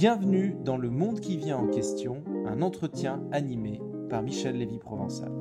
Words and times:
Bienvenue 0.00 0.54
dans 0.64 0.76
Le 0.76 0.90
Monde 0.90 1.18
qui 1.18 1.36
vient 1.36 1.56
en 1.56 1.66
question, 1.66 2.22
un 2.46 2.62
entretien 2.62 3.20
animé 3.32 3.80
par 4.08 4.22
Michel 4.22 4.56
Lévy-Provençal. 4.56 5.32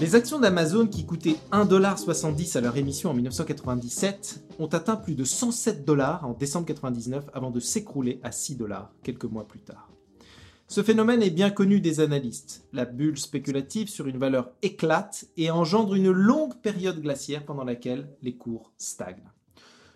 Les 0.00 0.14
actions 0.14 0.38
d'Amazon 0.38 0.86
qui 0.86 1.04
coûtaient 1.04 1.34
1,70$ 1.50 2.56
à 2.56 2.60
leur 2.60 2.76
émission 2.76 3.10
en 3.10 3.14
1997 3.14 4.44
ont 4.60 4.68
atteint 4.68 4.94
plus 4.94 5.16
de 5.16 5.24
107 5.24 5.84
dollars 5.84 6.24
en 6.24 6.34
décembre 6.34 6.66
1999 6.66 7.24
avant 7.34 7.50
de 7.50 7.58
s'écrouler 7.58 8.20
à 8.22 8.30
6 8.30 8.54
dollars 8.54 8.92
quelques 9.02 9.24
mois 9.24 9.48
plus 9.48 9.58
tard. 9.58 9.90
Ce 10.68 10.84
phénomène 10.84 11.20
est 11.20 11.30
bien 11.30 11.50
connu 11.50 11.80
des 11.80 11.98
analystes. 11.98 12.64
La 12.72 12.84
bulle 12.84 13.18
spéculative 13.18 13.88
sur 13.88 14.06
une 14.06 14.18
valeur 14.18 14.52
éclate 14.62 15.24
et 15.36 15.50
engendre 15.50 15.96
une 15.96 16.12
longue 16.12 16.54
période 16.60 17.00
glaciaire 17.00 17.44
pendant 17.44 17.64
laquelle 17.64 18.08
les 18.22 18.36
cours 18.36 18.70
stagnent. 18.78 19.32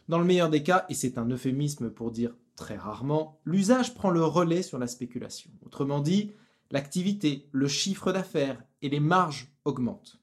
Dans 0.08 0.18
le 0.18 0.24
meilleur 0.24 0.50
des 0.50 0.62
cas, 0.62 0.84
et 0.88 0.94
c'est 0.94 1.18
un 1.18 1.28
euphémisme 1.28 1.90
pour 1.90 2.10
dire 2.10 2.34
très 2.56 2.76
rarement, 2.76 3.40
l'usage 3.44 3.94
prend 3.94 4.10
le 4.10 4.24
relais 4.24 4.62
sur 4.62 4.78
la 4.78 4.86
spéculation. 4.86 5.50
Autrement 5.64 6.00
dit, 6.00 6.32
l'activité, 6.70 7.48
le 7.52 7.68
chiffre 7.68 8.12
d'affaires 8.12 8.62
et 8.82 8.88
les 8.88 9.00
marges 9.00 9.52
augmentent. 9.64 10.20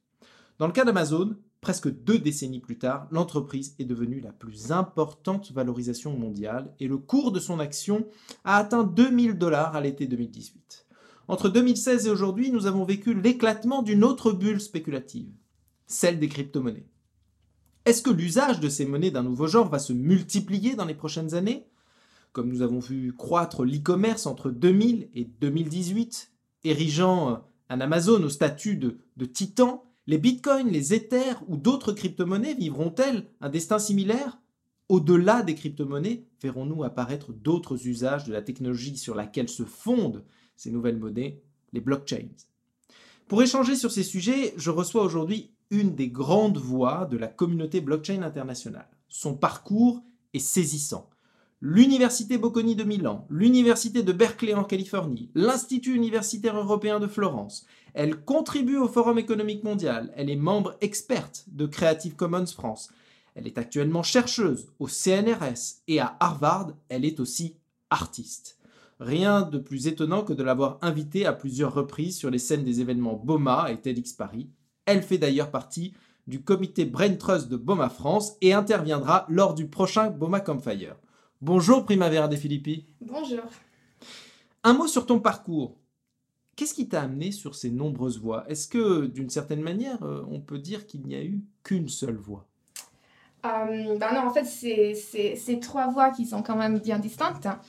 Dans 0.57 0.67
le 0.67 0.73
cas 0.73 0.83
d'Amazon, 0.83 1.37
presque 1.61 1.89
deux 1.89 2.19
décennies 2.19 2.59
plus 2.59 2.77
tard, 2.77 3.07
l'entreprise 3.11 3.75
est 3.79 3.85
devenue 3.85 4.19
la 4.19 4.31
plus 4.31 4.71
importante 4.71 5.51
valorisation 5.51 6.17
mondiale 6.17 6.73
et 6.79 6.87
le 6.87 6.97
cours 6.97 7.31
de 7.31 7.39
son 7.39 7.59
action 7.59 8.07
a 8.43 8.57
atteint 8.57 8.83
2000 8.83 9.37
dollars 9.37 9.75
à 9.75 9.81
l'été 9.81 10.07
2018. 10.07 10.87
Entre 11.27 11.49
2016 11.49 12.07
et 12.07 12.09
aujourd'hui, 12.09 12.51
nous 12.51 12.65
avons 12.65 12.83
vécu 12.83 13.13
l'éclatement 13.13 13.83
d'une 13.83 14.03
autre 14.03 14.31
bulle 14.31 14.59
spéculative, 14.59 15.31
celle 15.85 16.19
des 16.19 16.27
crypto-monnaies. 16.27 16.87
Est-ce 17.85 18.01
que 18.01 18.09
l'usage 18.09 18.59
de 18.59 18.69
ces 18.69 18.85
monnaies 18.85 19.11
d'un 19.11 19.23
nouveau 19.23 19.47
genre 19.47 19.69
va 19.69 19.79
se 19.79 19.93
multiplier 19.93 20.75
dans 20.75 20.85
les 20.85 20.93
prochaines 20.93 21.33
années? 21.33 21.65
Comme 22.33 22.49
nous 22.49 22.61
avons 22.61 22.79
vu 22.79 23.13
croître 23.13 23.63
l'e-commerce 23.63 24.25
entre 24.25 24.51
2000 24.51 25.09
et 25.15 25.25
2018, 25.25 26.31
érigeant 26.65 27.43
un 27.69 27.81
Amazon 27.81 28.21
au 28.23 28.29
statut 28.29 28.75
de, 28.75 28.97
de 29.17 29.25
titan, 29.25 29.83
les 30.07 30.17
bitcoins, 30.17 30.69
les 30.69 30.93
Ethers 30.93 31.41
ou 31.47 31.57
d'autres 31.57 31.93
crypto-monnaies 31.93 32.55
vivront-elles 32.55 33.27
un 33.41 33.49
destin 33.49 33.79
similaire? 33.79 34.39
Au-delà 34.89 35.43
des 35.43 35.55
crypto-monnaies, 35.55 36.25
verrons-nous 36.41 36.83
apparaître 36.83 37.31
d'autres 37.31 37.87
usages 37.87 38.25
de 38.25 38.33
la 38.33 38.41
technologie 38.41 38.97
sur 38.97 39.13
laquelle 39.13 39.49
se 39.49 39.63
fondent 39.63 40.23
ces 40.55 40.71
nouvelles 40.71 40.97
monnaies, 40.97 41.43
les 41.73 41.81
blockchains? 41.81 42.35
Pour 43.27 43.43
échanger 43.43 43.75
sur 43.75 43.91
ces 43.91 44.03
sujets, 44.03 44.53
je 44.57 44.71
reçois 44.71 45.03
aujourd'hui 45.03 45.51
une 45.71 45.95
des 45.95 46.09
grandes 46.09 46.57
voix 46.57 47.05
de 47.05 47.17
la 47.17 47.27
communauté 47.27 47.81
blockchain 47.81 48.21
internationale. 48.21 48.89
Son 49.07 49.35
parcours 49.35 50.03
est 50.33 50.39
saisissant. 50.39 51.09
L'Université 51.61 52.37
Bocconi 52.37 52.75
de 52.75 52.85
Milan, 52.85 53.27
l'Université 53.29 54.01
de 54.01 54.13
Berkeley 54.13 54.53
en 54.53 54.63
Californie, 54.63 55.29
l'Institut 55.35 55.93
universitaire 55.93 56.57
européen 56.57 57.01
de 57.01 57.07
Florence, 57.07 57.65
elle 57.93 58.23
contribue 58.23 58.77
au 58.77 58.87
Forum 58.87 59.19
économique 59.19 59.63
mondial. 59.63 60.13
Elle 60.15 60.29
est 60.29 60.37
membre 60.37 60.77
experte 60.79 61.45
de 61.47 61.65
Creative 61.65 62.15
Commons 62.15 62.45
France. 62.45 62.89
Elle 63.35 63.45
est 63.45 63.57
actuellement 63.57 64.03
chercheuse 64.03 64.67
au 64.79 64.87
CNRS 64.87 65.81
et 65.87 65.99
à 65.99 66.15
Harvard. 66.19 66.73
Elle 66.87 67.03
est 67.03 67.19
aussi 67.19 67.57
artiste. 67.89 68.57
Rien 68.99 69.41
de 69.41 69.59
plus 69.59 69.87
étonnant 69.87 70.23
que 70.23 70.33
de 70.33 70.43
l'avoir 70.43 70.77
invitée 70.81 71.25
à 71.25 71.33
plusieurs 71.33 71.73
reprises 71.73 72.17
sur 72.17 72.29
les 72.29 72.39
scènes 72.39 72.63
des 72.63 72.81
événements 72.81 73.15
BOMA 73.15 73.71
et 73.71 73.81
TEDx 73.81 74.13
Paris. 74.13 74.49
Elle 74.91 75.03
fait 75.03 75.19
d'ailleurs 75.19 75.51
partie 75.51 75.93
du 76.25 76.41
comité 76.41 76.83
Brain 76.83 77.13
Trust 77.13 77.47
de 77.47 77.57
BOMA 77.57 77.89
France 77.89 78.37
et 78.41 78.53
interviendra 78.53 79.27
lors 79.29 79.53
du 79.53 79.67
prochain 79.67 80.09
BOMA 80.09 80.39
Campfire. 80.39 80.95
Bonjour 81.41 81.85
Primavera 81.85 82.27
de 82.27 82.35
Filippi. 82.35 82.87
Bonjour. 82.99 83.43
Un 84.63 84.73
mot 84.73 84.87
sur 84.87 85.05
ton 85.05 85.19
parcours. 85.19 85.77
Qu'est-ce 86.55 86.73
qui 86.73 86.89
t'a 86.89 87.03
amené 87.03 87.31
sur 87.31 87.53
ces 87.53 87.69
nombreuses 87.69 88.19
voies? 88.19 88.49
Est-ce 88.49 88.67
que, 88.67 89.05
d'une 89.05 89.29
certaine 89.29 89.61
manière, 89.61 90.01
euh, 90.01 90.25
on 90.27 90.41
peut 90.41 90.57
dire 90.57 90.87
qu'il 90.87 91.05
n'y 91.05 91.13
a 91.13 91.23
eu 91.23 91.43
qu'une 91.61 91.87
seule 91.87 92.17
voie? 92.17 92.47
Euh, 93.45 93.95
ben 93.95 94.13
non, 94.15 94.21
en 94.21 94.33
fait, 94.33 94.45
c'est 94.45 95.59
trois 95.59 95.91
voies 95.91 96.09
qui 96.09 96.25
sont 96.25 96.41
quand 96.41 96.57
même 96.57 96.79
bien 96.79 96.97
distinctes, 96.97 97.45
hein. 97.45 97.59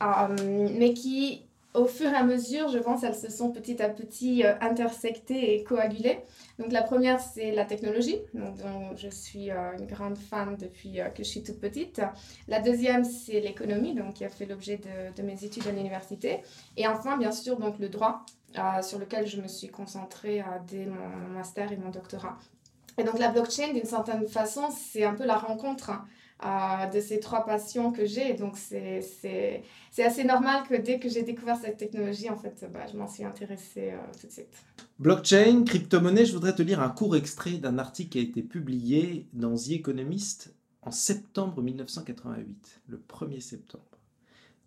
euh, 0.00 0.68
mais 0.78 0.94
qui, 0.94 1.42
au 1.74 1.84
fur 1.84 2.08
et 2.08 2.14
à 2.14 2.24
mesure, 2.24 2.68
je 2.68 2.78
pense, 2.78 3.04
elles 3.04 3.14
se 3.14 3.30
sont 3.30 3.50
petit 3.50 3.82
à 3.82 3.88
petit 3.88 4.44
euh, 4.44 4.54
intersectées 4.60 5.54
et 5.54 5.64
coagulées. 5.64 6.20
Donc 6.58 6.72
la 6.72 6.82
première, 6.82 7.20
c'est 7.20 7.52
la 7.52 7.64
technologie, 7.64 8.18
dont 8.34 8.96
je 8.96 9.08
suis 9.08 9.50
euh, 9.50 9.76
une 9.78 9.86
grande 9.86 10.16
fan 10.16 10.56
depuis 10.56 11.00
euh, 11.00 11.08
que 11.08 11.22
je 11.22 11.28
suis 11.28 11.42
toute 11.42 11.60
petite. 11.60 12.00
La 12.48 12.60
deuxième, 12.60 13.04
c'est 13.04 13.40
l'économie, 13.40 13.94
donc 13.94 14.14
qui 14.14 14.24
a 14.24 14.30
fait 14.30 14.46
l'objet 14.46 14.80
de, 15.16 15.22
mes 15.22 15.44
études 15.44 15.66
à 15.66 15.72
l'université. 15.72 16.40
Et 16.76 16.86
enfin, 16.86 17.18
bien 17.18 17.32
sûr, 17.32 17.58
donc 17.58 17.78
le 17.78 17.88
droit, 17.88 18.24
sur 18.82 18.98
lequel 18.98 19.26
je 19.26 19.40
me 19.42 19.46
suis 19.46 19.68
concentrée 19.68 20.42
dès 20.66 20.86
mon 20.86 21.34
master 21.34 21.70
et 21.70 21.76
mon 21.76 21.90
doctorat. 21.90 22.38
Et 22.96 23.04
donc 23.04 23.18
la 23.18 23.28
blockchain, 23.28 23.74
d'une 23.74 23.84
certaine 23.84 24.26
façon, 24.26 24.68
c'est 24.70 25.04
un 25.04 25.14
peu 25.14 25.26
la 25.26 25.36
rencontre 25.36 25.92
de 26.42 27.00
ces 27.00 27.20
trois 27.20 27.44
passions 27.44 27.92
que 27.92 28.06
j'ai. 28.06 28.34
Donc, 28.34 28.56
c'est 28.56 29.62
assez 29.98 30.24
normal 30.24 30.62
que 30.68 30.74
dès 30.74 30.98
que 30.98 31.08
j'ai 31.08 31.22
découvert 31.22 31.56
cette 31.56 31.76
technologie, 31.76 32.30
en 32.30 32.36
fait, 32.36 32.64
bah, 32.72 32.86
je 32.90 32.96
m'en 32.96 33.08
suis 33.08 33.24
intéressée 33.24 33.90
euh, 33.92 33.98
tout 34.20 34.26
de 34.28 34.32
suite. 34.32 34.64
Blockchain, 34.98 35.64
crypto-monnaie, 35.64 36.26
je 36.26 36.32
voudrais 36.32 36.54
te 36.54 36.62
lire 36.62 36.80
un 36.80 36.90
court 36.90 37.16
extrait 37.16 37.58
d'un 37.58 37.78
article 37.78 38.10
qui 38.10 38.18
a 38.18 38.22
été 38.22 38.42
publié 38.42 39.26
dans 39.32 39.54
The 39.56 39.70
Economist 39.70 40.54
en 40.82 40.90
septembre 40.90 41.62
1988, 41.62 42.80
le 42.88 43.02
1er 43.08 43.40
septembre. 43.40 43.84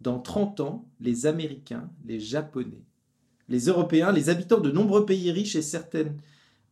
Dans 0.01 0.19
30 0.19 0.59
ans, 0.61 0.85
les 0.99 1.25
Américains, 1.25 1.89
les 2.05 2.19
Japonais, 2.19 2.83
les 3.47 3.65
Européens, 3.65 4.11
les 4.11 4.29
habitants 4.29 4.59
de 4.59 4.71
nombreux 4.71 5.05
pays 5.05 5.31
riches 5.31 5.55
et, 5.55 5.61
certaines, 5.61 6.17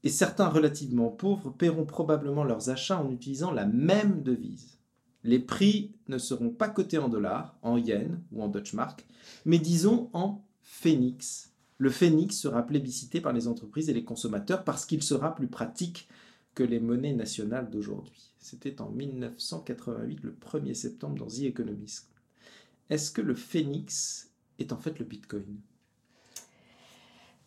et 0.04 0.10
certains 0.10 0.50
relativement 0.50 1.10
pauvres 1.10 1.52
paieront 1.52 1.86
probablement 1.86 2.44
leurs 2.44 2.70
achats 2.70 3.02
en 3.02 3.12
utilisant 3.12 3.52
la 3.52 3.66
même 3.66 4.24
devise. 4.24 4.79
Les 5.24 5.40
prix 5.40 5.96
ne 6.08 6.18
seront 6.18 6.50
pas 6.50 6.70
cotés 6.70 6.98
en 6.98 7.10
dollars, 7.10 7.58
en 7.62 7.78
yens 7.78 8.18
ou 8.32 8.42
en 8.42 8.48
Deutschmark, 8.48 9.06
mais 9.46 9.60
disons 9.60 10.10
en 10.14 10.44
phénix. 10.62 11.52
Le 11.78 11.90
phénix 11.90 12.38
sera 12.38 12.64
plébiscité 12.64 13.22
par 13.22 13.34
les 13.34 13.48
entreprises 13.48 13.90
et 13.90 13.94
les 13.94 14.04
consommateurs 14.04 14.64
parce 14.64 14.86
qu'il 14.86 15.04
sera 15.04 15.36
plus 15.36 15.48
pratique 15.48 16.08
que 16.56 16.64
les 16.64 16.80
monnaies 16.80 17.14
nationales 17.14 17.70
d'aujourd'hui. 17.70 18.34
C'était 18.40 18.82
en 18.82 18.90
1988, 18.90 20.20
le 20.24 20.32
1er 20.32 20.74
septembre, 20.74 21.20
dans 21.20 21.28
The 21.28 21.44
Economist. 21.44 22.10
Est-ce 22.90 23.12
que 23.12 23.22
le 23.22 23.36
phénix 23.36 24.30
est 24.58 24.74
en 24.74 24.78
fait 24.78 25.00
le 25.00 25.06
Bitcoin? 25.06 25.60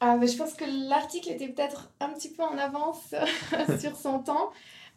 Ah, 0.01 0.19
Je 0.25 0.37
pense 0.37 0.55
que 0.55 0.65
l'article 0.89 1.31
était 1.31 1.49
peut-être 1.49 1.93
un 2.01 2.11
petit 2.11 2.31
peu 2.31 2.43
en 2.43 2.57
avance 2.59 3.15
sur 3.81 3.97
son 3.97 4.21
temps. 4.21 4.51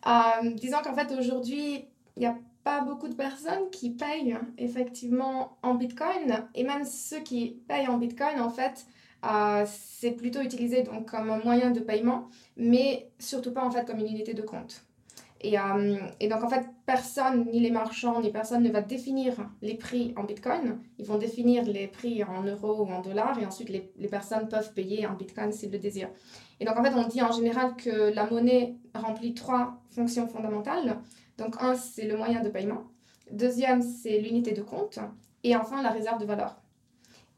Euh, 0.08 0.52
disons 0.56 0.78
qu'en 0.84 0.96
fait, 0.96 1.12
aujourd'hui, 1.18 1.86
il 2.16 2.24
y 2.24 2.26
a 2.26 2.38
pas 2.66 2.82
beaucoup 2.82 3.08
de 3.08 3.14
personnes 3.14 3.70
qui 3.72 3.92
payent 3.92 4.36
effectivement 4.58 5.58
en 5.62 5.76
Bitcoin. 5.76 6.48
Et 6.56 6.64
même 6.64 6.84
ceux 6.84 7.20
qui 7.20 7.62
payent 7.68 7.88
en 7.88 8.00
Bitcoin, 8.00 8.42
en 8.42 8.50
fait, 8.50 8.88
euh, 9.24 9.66
c'est 9.68 10.12
plutôt 10.12 10.42
utilisé 10.42 10.82
donc 10.82 11.12
comme 11.12 11.30
un 11.30 11.38
moyen 11.38 11.70
de 11.70 11.80
paiement, 11.80 12.28
mais 12.58 13.12
surtout 13.20 13.54
pas 13.54 13.64
en 13.64 13.70
fait 13.70 13.86
comme 13.86 14.00
une 14.00 14.08
unité 14.08 14.34
de 14.34 14.42
compte. 14.42 14.84
Et, 15.42 15.60
euh, 15.60 15.98
et, 16.20 16.28
donc, 16.28 16.44
en 16.44 16.50
fait, 16.50 16.66
personne, 16.88 17.46
ni 17.52 17.60
les 17.60 17.70
marchands, 17.70 18.20
ni 18.20 18.32
personne 18.32 18.64
ne 18.64 18.72
va 18.72 18.82
définir 18.82 19.34
les 19.62 19.76
prix 19.76 20.16
en 20.18 20.24
Bitcoin. 20.24 20.80
Ils 20.98 21.06
vont 21.06 21.20
définir 21.20 21.64
les 21.66 21.86
prix 21.86 22.24
en 22.24 22.42
euros 22.42 22.82
ou 22.82 22.88
en 22.90 23.02
dollars 23.02 23.38
et 23.40 23.46
ensuite 23.46 23.70
les, 23.70 23.92
les 23.96 24.08
personnes 24.08 24.48
peuvent 24.48 24.74
payer 24.74 25.06
en 25.06 25.14
Bitcoin 25.14 25.52
s'ils 25.52 25.72
le 25.72 25.78
désirent. 25.78 26.10
Et 26.60 26.66
donc, 26.66 26.78
en 26.78 26.84
fait, 26.84 26.96
on 26.96 27.08
dit 27.08 27.22
en 27.22 27.32
général 27.32 27.76
que 27.76 28.12
la 28.12 28.28
monnaie 28.28 28.76
remplit 28.96 29.36
trois 29.36 29.84
fonctions 29.92 30.26
fondamentales. 30.28 30.98
Donc, 31.38 31.56
un, 31.60 31.76
c'est 31.76 32.08
le 32.08 32.18
moyen 32.18 32.42
de 32.42 32.50
paiement. 32.50 32.84
Deuxième, 33.32 33.82
c'est 33.82 34.20
l'unité 34.20 34.54
de 34.54 34.62
compte. 34.62 35.00
Et 35.44 35.56
enfin, 35.56 35.82
la 35.82 35.92
réserve 35.92 36.20
de 36.20 36.26
valeur. 36.26 36.56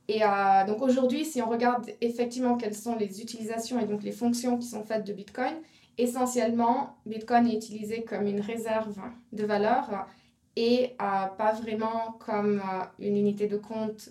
Et 0.08 0.24
euh, 0.24 0.66
donc 0.66 0.82
aujourd'hui, 0.82 1.26
si 1.26 1.42
on 1.42 1.50
regarde 1.50 1.90
effectivement 2.00 2.56
quelles 2.56 2.76
sont 2.76 2.96
les 2.96 3.22
utilisations 3.22 3.80
et 3.80 3.86
donc 3.86 4.04
les 4.04 4.14
fonctions 4.14 4.58
qui 4.58 4.66
sont 4.66 4.84
faites 4.84 5.06
de 5.06 5.12
Bitcoin, 5.12 5.54
essentiellement, 5.98 6.96
Bitcoin 7.06 7.48
est 7.48 7.56
utilisé 7.56 8.04
comme 8.04 8.26
une 8.26 8.40
réserve 8.40 8.96
de 9.34 9.46
valeur 9.46 10.08
et 10.56 10.96
euh, 11.02 11.26
pas 11.38 11.52
vraiment 11.54 12.16
comme 12.20 12.60
euh, 12.60 12.86
une 13.00 13.18
unité 13.18 13.48
de 13.48 13.58
compte 13.58 14.10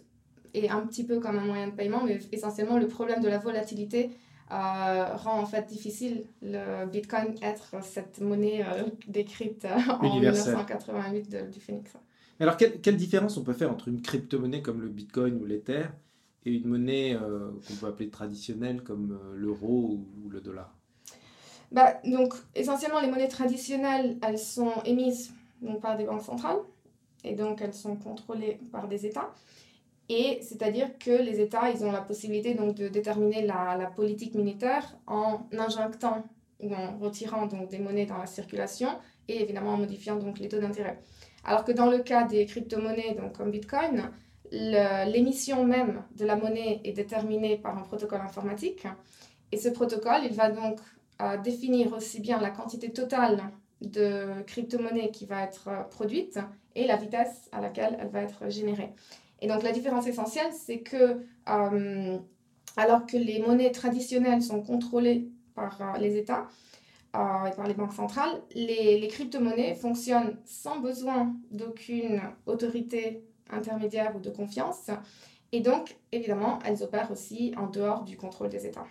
et 0.53 0.69
un 0.69 0.81
petit 0.81 1.05
peu 1.05 1.19
comme 1.19 1.39
un 1.39 1.45
moyen 1.45 1.69
de 1.69 1.73
paiement, 1.73 2.03
mais 2.05 2.19
essentiellement 2.31 2.79
le 2.79 2.89
problème 2.89 3.21
de 3.21 3.29
la 3.29 3.39
volatilité 3.39 4.11
euh, 4.53 5.17
rend 5.17 5.41
en 5.41 5.47
fait 5.47 5.67
difficile 5.67 6.25
le 6.41 6.87
Bitcoin 6.87 7.35
être 7.43 7.83
cette 7.83 8.21
monnaie 8.21 8.65
euh, 8.65 8.85
décrite 9.09 9.65
euh, 9.65 9.93
en 10.01 10.21
1988 10.21 11.51
du 11.51 11.61
Phoenix. 11.61 11.93
Alors, 12.39 12.57
quelle, 12.57 12.81
quelle, 12.81 12.97
différence 12.97 13.37
on 13.39 13.43
peut 13.43 13.55
faire 13.55 13.73
entre 13.73 13.89
une 13.89 14.03
crypto-monnaie 14.03 14.63
comme 14.63 14.81
le 14.83 14.89
Bitcoin 14.89 15.41
ou 15.41 15.47
l'Ether 15.47 15.87
et 16.45 16.53
une 16.53 16.69
monnaie 16.69 17.19
qu'on 17.67 17.75
peut 17.75 17.87
appeler 17.87 18.11
traditionnelle 18.11 18.83
comme 18.83 19.19
l'euro 19.35 19.99
ou 20.23 20.29
le 20.29 20.41
dollar? 20.41 20.77
Bah, 21.73 21.95
Donc, 22.05 22.35
essentiellement, 22.55 23.01
les 23.01 23.09
monnaies 23.09 23.27
traditionnelles, 23.27 24.19
elles 24.23 24.39
sont 24.39 24.83
émises 24.85 25.33
donc 25.63 25.81
par 25.81 25.97
des 25.97 26.05
banques 26.05 26.23
centrales, 26.23 26.61
et 27.25 27.35
donc 27.35 27.63
elles 27.63 27.75
sont 27.75 27.97
contrôlées 27.97 28.61
par 28.71 28.87
des 28.87 29.07
États. 29.07 29.33
Et 30.09 30.39
c'est-à-dire 30.43 30.99
que 30.99 31.11
les 31.11 31.41
États, 31.41 31.71
ils 31.71 31.85
ont 31.85 31.91
la 31.91 32.01
possibilité 32.01 32.55
donc 32.55 32.75
de 32.77 32.89
déterminer 32.89 33.43
la, 33.43 33.91
politique 33.95 34.35
militaire 34.35 34.97
en 35.07 35.41
injectant 35.59 36.25
ou 36.61 36.73
en 36.75 36.97
retirant 36.99 37.47
donc 37.47 37.69
des 37.69 37.79
monnaies 37.79 38.07
dans 38.07 38.19
la 38.19 38.27
circulation 38.27 38.89
et 39.29 39.43
évidemment 39.43 39.73
en 39.73 39.79
modifiant 39.79 40.17
donc 40.17 40.39
les 40.39 40.49
taux 40.49 40.61
d'intérêt. 40.61 40.99
Alors 41.45 41.65
que 41.65 41.73
dans 41.73 41.91
le 41.91 41.99
cas 41.99 42.25
des 42.25 42.47
crypto-monnaies, 42.47 43.15
donc 43.15 43.37
comme 43.37 43.51
Bitcoin, 43.51 44.11
l'émission 44.53 45.65
même 45.65 46.03
de 46.17 46.25
la 46.25 46.37
monnaie 46.37 46.81
est 46.85 46.93
déterminée 46.93 47.57
par 47.57 47.77
un 47.77 47.83
protocole 47.83 48.21
informatique. 48.21 48.87
Et 49.53 49.57
ce 49.57 49.69
protocole, 49.69 50.23
il 50.25 50.35
va 50.35 50.51
donc 50.51 50.79
euh, 51.21 51.37
définir 51.39 51.93
aussi 51.93 52.21
bien 52.21 52.41
la 52.41 52.51
quantité 52.51 52.93
totale 52.93 53.43
de 53.81 54.43
crypto-monnaie 54.47 55.11
qui 55.11 55.27
va 55.27 55.43
être 55.43 55.69
euh, 55.69 55.83
produite 55.83 56.39
et 56.75 56.87
la 56.87 56.97
vitesse 56.97 57.49
à 57.53 57.61
laquelle 57.61 57.97
elle 58.01 58.09
va 58.09 58.23
être 58.23 58.51
générée. 58.51 58.93
Et 59.41 59.49
donc 59.49 59.63
la 59.63 59.73
différence 59.73 60.07
essentielle, 60.07 60.53
c'est 60.53 60.81
que 60.81 61.23
euh, 61.49 62.19
alors 62.77 63.07
que 63.07 63.17
les 63.17 63.41
monnaies 63.41 63.73
traditionnelles 63.73 64.43
sont 64.43 64.63
contrôlées 64.63 65.29
par 65.55 65.97
les 65.99 66.17
États 66.17 66.49
et 67.15 67.57
par 67.57 67.67
les 67.67 67.73
banques 67.73 67.95
centrales, 67.95 68.43
les, 68.55 69.01
les 69.01 69.09
crypto-monnaies 69.09 69.75
fonctionnent 69.75 70.37
sans 70.45 70.81
besoin 70.81 71.35
d'aucune 71.51 72.21
autorité 72.45 73.25
intermédiaire 73.51 74.15
ou 74.15 74.21
de 74.21 74.29
confiance. 74.29 74.91
Et 75.53 75.61
donc, 75.61 75.97
évidemment, 76.13 76.59
elles 76.65 76.83
opèrent 76.83 77.11
aussi 77.11 77.55
en 77.57 77.69
dehors 77.69 78.05
du 78.05 78.17
contrôle 78.17 78.49
des 78.49 78.67
États. 78.67 78.87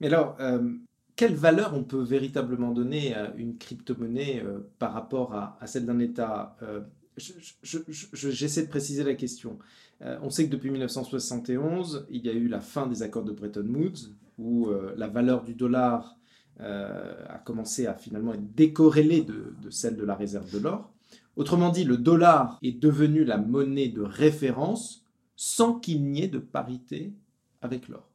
Mais 0.00 0.06
alors, 0.06 0.36
euh, 0.40 0.74
quelle 1.16 1.34
valeur 1.34 1.74
on 1.74 1.82
peut 1.82 2.02
véritablement 2.02 2.70
donner 2.70 3.14
à 3.14 3.32
une 3.36 3.58
crypto-monnaie 3.58 4.40
euh, 4.44 4.70
par 4.78 4.92
rapport 4.92 5.34
à, 5.34 5.66
celle 5.66 5.86
d'un 5.86 5.98
État 5.98 6.56
euh, 6.62 6.80
J'essaie 7.18 8.62
de 8.62 8.68
préciser 8.68 9.04
la 9.04 9.14
question. 9.14 9.58
on 10.00 10.30
sait 10.30 10.46
que 10.46 10.50
depuis 10.50 10.70
1971, 10.70 12.06
il 12.10 12.24
y 12.24 12.28
a 12.28 12.32
eu 12.32 12.48
la 12.48 12.60
fin 12.60 12.86
des 12.86 13.02
accords 13.02 13.24
de 13.24 13.32
Bretton 13.32 13.66
Woods, 13.68 14.14
où 14.38 14.70
la 14.96 15.08
valeur 15.08 15.42
du 15.42 15.54
dollar 15.54 16.16
a 16.58 17.38
commencé 17.44 17.86
à 17.86 17.94
finalement 17.94 18.34
être 18.34 18.54
décorrélée 18.54 19.22
de, 19.22 19.54
de 19.62 19.70
celle 19.70 19.96
de 19.96 20.04
la 20.04 20.14
réserve 20.14 20.50
de 20.52 20.58
l'or. 20.58 20.92
Autrement 21.36 21.70
dit, 21.70 21.84
le 21.84 21.96
dollar 21.96 22.58
est 22.62 22.80
devenu 22.80 23.24
la 23.24 23.38
monnaie 23.38 23.88
de 23.88 24.02
référence 24.02 25.04
sans 25.36 25.78
qu'il 25.78 26.04
n'y 26.04 26.22
ait 26.22 26.28
de 26.28 26.40
parité 26.40 27.12
avec 27.62 27.88
l'or. 27.88 28.10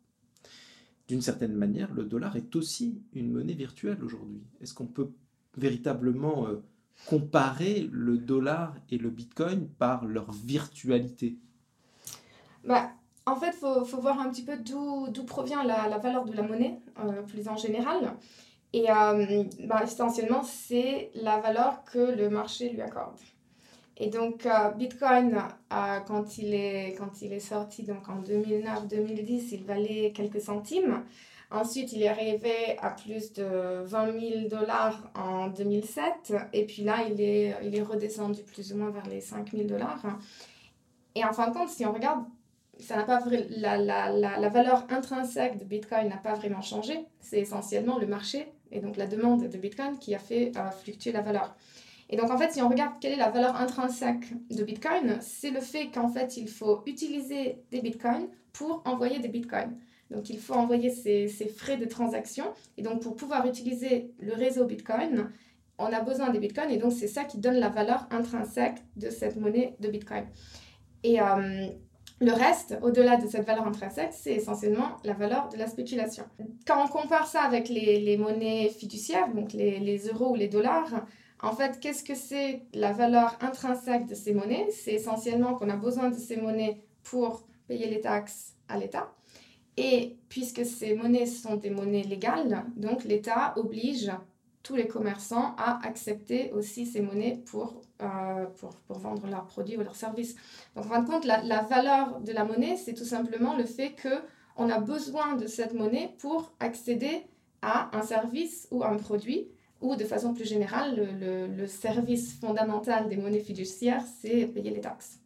D'une 1.07 1.21
certaine 1.21 1.53
manière, 1.53 1.93
le 1.93 2.03
dollar 2.03 2.35
est 2.35 2.55
aussi 2.55 3.01
une 3.13 3.31
monnaie 3.31 3.53
virtuelle 3.53 4.03
aujourd'hui. 4.03 4.41
Est-ce 4.61 4.73
qu'on 4.73 4.87
peut 4.87 5.11
véritablement 5.57 6.47
euh, 6.47 6.61
comparer 7.07 7.89
le 7.91 8.17
dollar 8.17 8.75
et 8.89 8.97
le 8.97 9.09
bitcoin 9.09 9.67
par 9.67 10.05
leur 10.05 10.31
virtualité? 10.31 11.37
Bah, 12.63 12.91
En 13.25 13.35
fait, 13.35 13.55
il 13.61 13.85
faut, 13.85 14.01
voir 14.01 14.19
un 14.19 14.29
petit 14.29 14.43
peu 14.43 14.57
d'où 14.57 15.23
provient 15.25 15.63
la, 15.63 15.97
valeur 15.97 16.25
de 16.25 16.35
la 16.35 16.43
monnaie, 16.43 16.79
euh, 16.99 17.21
plus 17.23 17.47
en 17.47 17.57
général. 17.57 18.13
Et 18.73 18.89
euh, 18.89 19.43
bah, 19.65 19.81
essentiellement, 19.83 20.43
c'est 20.43 21.11
la 21.15 21.39
valeur 21.39 21.83
que 21.83 22.15
le 22.15 22.29
marché 22.29 22.69
lui 22.69 22.81
accorde. 22.81 23.19
Et 23.97 24.09
donc, 24.09 24.45
euh, 24.47 24.71
Bitcoin, 24.71 25.37
quand, 25.69 26.37
il 26.39 26.53
est, 26.53 26.95
quand 26.97 27.21
il 27.21 27.31
est 27.31 27.39
sorti 27.39 27.83
donc 27.83 28.09
en 28.09 28.21
2009-2010, 28.21 29.49
il 29.51 29.63
valait 29.63 30.11
quelques 30.15 30.41
centimes. 30.41 31.03
Ensuite, 31.53 31.93
il 31.93 32.01
est 32.01 32.07
arrivé 32.07 32.77
à 32.81 32.89
plus 32.89 33.31
de 33.33 33.83
20 33.83 34.19
000 34.19 34.47
dollars 34.49 35.11
en 35.13 35.47
2007. 35.47 36.33
Et 36.51 36.65
puis 36.65 36.83
là, 36.83 37.05
il 37.07 37.21
est, 37.21 37.55
il 37.63 37.75
est 37.75 37.83
redescendu 37.83 38.41
plus 38.41 38.73
ou 38.73 38.77
moins 38.77 38.89
vers 38.89 39.05
les 39.05 39.21
5 39.21 39.51
000 39.51 39.65
dollars. 39.65 40.03
Et 41.13 41.23
en 41.23 41.31
fin 41.31 41.49
de 41.49 41.53
compte, 41.53 41.69
si 41.69 41.85
on 41.85 41.93
regarde 41.93 42.25
ça 42.79 42.95
n'a 42.95 43.03
pas 43.03 43.21
la, 43.29 43.77
la, 43.77 44.09
la, 44.09 44.39
la, 44.39 44.49
valeur 44.49 44.85
intrinsèque 44.89 45.59
de 45.59 45.63
Bitcoin 45.63 46.09
n'a 46.09 46.17
pas 46.17 46.33
vraiment 46.33 46.61
changé. 46.61 47.05
C'est 47.19 47.39
essentiellement 47.39 47.99
le 47.99 48.07
marché 48.07 48.51
et 48.71 48.79
donc 48.79 48.97
la 48.97 49.05
demande 49.05 49.47
de 49.47 49.57
Bitcoin 49.57 49.99
qui 49.99 50.15
a 50.15 50.19
fait 50.19 50.51
euh, 50.57 50.71
fluctuer 50.71 51.11
la 51.11 51.21
valeur. 51.21 51.55
Et 52.09 52.17
donc 52.17 52.31
en 52.31 52.37
fait, 52.37 52.51
si 52.51 52.61
on 52.61 52.69
regarde 52.69 52.93
quelle 52.99 53.13
est 53.13 53.17
la 53.17 53.29
valeur 53.29 53.55
intrinsèque 53.55 54.25
de 54.49 54.63
Bitcoin, 54.63 55.17
c'est 55.21 55.51
le 55.51 55.61
fait 55.61 55.89
qu'en 55.91 56.09
fait, 56.09 56.35
il 56.37 56.49
faut 56.49 56.81
utiliser 56.87 57.59
des 57.71 57.81
Bitcoins 57.81 58.27
pour 58.51 58.81
envoyer 58.85 59.19
des 59.19 59.29
Bitcoins. 59.29 59.77
Donc 60.13 60.29
il 60.29 60.39
faut 60.39 60.53
envoyer 60.53 60.89
ces, 60.89 61.27
frais 61.47 61.77
de 61.77 61.85
transaction. 61.85 62.45
Et 62.77 62.81
donc 62.81 63.01
pour 63.01 63.15
pouvoir 63.15 63.45
utiliser 63.47 64.11
le 64.19 64.33
réseau 64.33 64.65
Bitcoin, 64.65 65.29
on 65.77 65.85
a 65.85 66.01
besoin 66.01 66.29
des 66.29 66.39
Bitcoins. 66.39 66.69
Et 66.69 66.77
donc 66.77 66.93
c'est 66.93 67.07
ça 67.07 67.23
qui 67.23 67.39
donne 67.39 67.55
la 67.55 67.69
valeur 67.69 68.07
intrinsèque 68.11 68.77
de 68.95 69.09
cette 69.09 69.35
monnaie 69.35 69.75
de 69.79 69.89
Bitcoin. 69.89 70.25
Et 71.03 71.19
euh, 71.19 71.67
le 72.21 72.31
reste, 72.31 72.77
au-delà 72.81 73.17
de 73.17 73.27
cette 73.27 73.45
valeur 73.45 73.67
intrinsèque, 73.67 74.13
c'est 74.13 74.33
essentiellement 74.33 74.97
la 75.03 75.13
valeur 75.13 75.49
de 75.49 75.57
la 75.57 75.67
spéculation. 75.67 76.23
Quand 76.65 76.83
on 76.83 76.87
compare 76.87 77.27
ça 77.27 77.41
avec 77.41 77.69
les, 77.69 78.15
monnaies 78.17 78.69
fiduciaires, 78.69 79.33
donc 79.33 79.51
les, 79.53 79.97
euros 80.07 80.31
ou 80.31 80.35
les 80.35 80.47
dollars, 80.47 81.05
en 81.41 81.51
fait, 81.51 81.79
qu'est-ce 81.81 82.03
que 82.03 82.15
c'est 82.15 82.61
la 82.73 82.93
valeur 82.93 83.37
intrinsèque 83.41 84.05
de 84.05 84.15
ces 84.15 84.33
monnaies? 84.33 84.67
C'est 84.71 84.93
essentiellement 84.93 85.55
qu'on 85.55 85.69
a 85.69 85.75
besoin 85.75 86.09
de 86.09 86.15
ces 86.15 86.37
monnaies 86.37 86.85
pour 87.03 87.45
payer 87.67 87.89
les 87.89 87.99
taxes 87.99 88.53
à 88.69 88.77
l'État. 88.77 89.11
Et 89.77 90.17
puisque 90.29 90.65
ces 90.65 90.95
monnaies 90.95 91.25
sont 91.25 91.55
des 91.55 91.69
monnaies 91.69 92.03
légales, 92.03 92.65
donc 92.75 93.03
l'État 93.03 93.53
oblige 93.57 94.11
tous 94.63 94.75
les 94.75 94.87
commerçants 94.87 95.55
à 95.57 95.85
accepter 95.85 96.51
aussi 96.53 96.85
ces 96.85 97.01
monnaies 97.01 97.43
pour, 97.45 97.81
euh, 98.01 98.45
pour, 98.59 98.69
pour, 98.87 98.97
vendre 98.97 99.27
leurs 99.27 99.45
produits 99.45 99.75
ou 99.77 99.81
leurs 99.81 99.95
services. 99.95 100.35
Donc, 100.75 100.85
en 100.85 100.89
fin 100.89 101.01
de 101.01 101.09
compte, 101.09 101.25
la, 101.25 101.43
la 101.43 101.61
valeur 101.63 102.21
de 102.21 102.31
la 102.31 102.45
monnaie, 102.45 102.77
c'est 102.77 102.93
tout 102.93 103.03
simplement 103.03 103.57
le 103.57 103.65
fait 103.65 103.93
qu'on 104.01 104.69
a 104.69 104.79
besoin 104.79 105.35
de 105.35 105.47
cette 105.47 105.73
monnaie 105.73 106.15
pour 106.17 106.53
accéder 106.61 107.25
à 107.61 107.95
un 107.95 108.01
service 108.03 108.67
ou 108.71 108.83
un 108.83 108.95
produit, 108.95 109.49
ou 109.81 109.97
de 109.97 110.05
façon 110.05 110.33
plus 110.33 110.47
générale, 110.47 110.95
le, 110.95 111.05
le, 111.11 111.47
le 111.47 111.67
service 111.67 112.39
fondamental 112.39 113.09
des 113.09 113.17
monnaies 113.17 113.41
fiduciaires, 113.41 114.05
c'est 114.21 114.47
payer 114.47 114.71
les 114.71 114.81
taxes. 114.81 115.22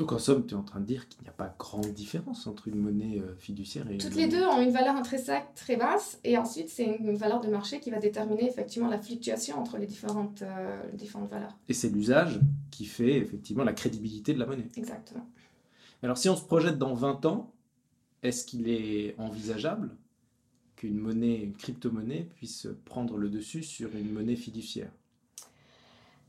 Donc 0.00 0.12
en 0.12 0.18
somme, 0.18 0.46
tu 0.46 0.54
es 0.54 0.56
en 0.56 0.62
train 0.62 0.80
de 0.80 0.86
dire 0.86 1.10
qu'il 1.10 1.20
n'y 1.20 1.28
a 1.28 1.32
pas 1.32 1.54
grande 1.58 1.92
différence 1.92 2.46
entre 2.46 2.68
une 2.68 2.76
monnaie 2.76 3.18
euh, 3.18 3.36
fiduciaire 3.36 3.86
et 3.90 3.92
une 3.92 4.00
Toutes 4.00 4.14
les 4.14 4.28
deux 4.28 4.42
ont 4.44 4.62
une 4.62 4.70
valeur 4.70 4.96
intrinsèque 4.96 5.54
très 5.54 5.76
basse 5.76 6.18
et 6.24 6.38
ensuite 6.38 6.70
c'est 6.70 6.86
une 6.86 7.14
valeur 7.16 7.42
de 7.42 7.48
marché 7.48 7.80
qui 7.80 7.90
va 7.90 7.98
déterminer 7.98 8.48
effectivement 8.48 8.88
la 8.88 8.98
fluctuation 8.98 9.58
entre 9.58 9.76
les 9.76 9.84
différentes, 9.84 10.40
euh, 10.40 10.80
différentes 10.94 11.28
valeurs. 11.28 11.54
Et 11.68 11.74
c'est 11.74 11.90
l'usage 11.90 12.40
qui 12.70 12.86
fait 12.86 13.18
effectivement 13.18 13.62
la 13.62 13.74
crédibilité 13.74 14.32
de 14.32 14.38
la 14.38 14.46
monnaie. 14.46 14.68
Exactement. 14.74 15.26
Alors 16.02 16.16
si 16.16 16.30
on 16.30 16.36
se 16.36 16.44
projette 16.44 16.78
dans 16.78 16.94
20 16.94 17.26
ans, 17.26 17.52
est-ce 18.22 18.46
qu'il 18.46 18.70
est 18.70 19.14
envisageable 19.18 19.94
qu'une 20.76 20.96
monnaie, 20.96 21.42
une 21.42 21.54
crypto-monnaie 21.54 22.26
puisse 22.36 22.68
prendre 22.86 23.18
le 23.18 23.28
dessus 23.28 23.62
sur 23.62 23.94
une 23.94 24.10
monnaie 24.10 24.36
fiduciaire? 24.36 24.92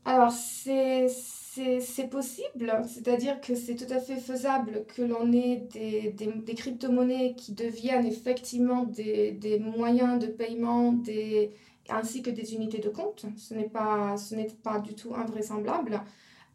Alors 0.04 0.30
c'est 0.30 1.08
c'est 1.54 2.08
possible, 2.08 2.72
c'est-à-dire 2.88 3.40
que 3.40 3.54
c'est 3.54 3.74
tout 3.74 3.92
à 3.92 4.00
fait 4.00 4.16
faisable 4.16 4.86
que 4.94 5.02
l'on 5.02 5.30
ait 5.32 5.56
des, 5.70 6.10
des, 6.12 6.32
des 6.32 6.54
crypto-monnaies 6.54 7.34
qui 7.36 7.52
deviennent 7.52 8.06
effectivement 8.06 8.84
des, 8.84 9.32
des, 9.32 9.58
moyens 9.58 10.18
de 10.18 10.28
paiement 10.28 10.92
des, 10.92 11.52
ainsi 11.90 12.22
que 12.22 12.30
des 12.30 12.54
unités 12.54 12.78
de 12.78 12.88
compte. 12.88 13.26
Ce 13.36 13.52
n'est 13.52 13.68
pas, 13.68 14.16
pas 14.62 14.78
du 14.78 14.94
tout 14.94 15.14
invraisemblable. 15.14 16.00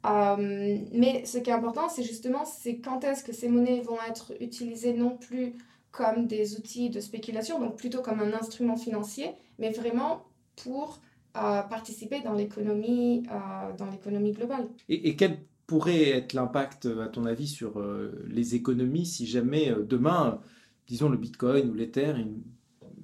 Euh, 0.06 0.80
mais 0.94 1.26
ce 1.26 1.38
qui 1.38 1.50
est 1.52 1.54
important, 1.54 1.90
c'est 1.90 2.04
justement 2.04 2.46
c'est 2.46 2.78
quand 2.78 3.04
est-ce 3.04 3.24
que 3.24 3.34
ces 3.34 3.50
monnaies 3.50 3.82
vont 3.82 3.98
être 4.10 4.34
utilisées 4.40 4.94
non 4.94 5.16
plus 5.18 5.54
comme 5.92 6.26
des 6.28 6.58
outils 6.58 6.90
de 6.90 7.00
spéculation, 7.00 7.60
donc 7.60 7.76
plutôt 7.76 8.02
comme 8.02 8.20
un 8.20 8.34
instrument 8.34 8.78
financier, 8.78 9.32
mais 9.60 9.72
vraiment 9.72 10.24
pour 10.56 11.00
participer 11.34 12.22
dans 12.22 12.34
l'économie 12.34 13.24
euh, 13.30 13.74
dans 13.78 13.90
l'économie 13.90 14.32
globale. 14.32 14.68
Et, 14.90 15.10
et, 15.10 15.16
quel 15.16 15.38
pourrait 15.68 16.10
être 16.10 16.34
l'impact, 16.34 16.86
à 16.86 17.08
ton 17.08 17.26
avis, 17.26 17.48
sur 17.48 17.80
euh, 17.80 18.26
les 18.28 18.56
économies 18.56 19.06
si 19.06 19.28
jamais 19.28 19.70
euh, 19.70 19.84
demain, 19.84 20.42
disons 20.88 21.10
le 21.10 21.18
Bitcoin 21.18 21.70
ou 21.70 21.74
l'Ether, 21.74 22.14
une 22.18 22.42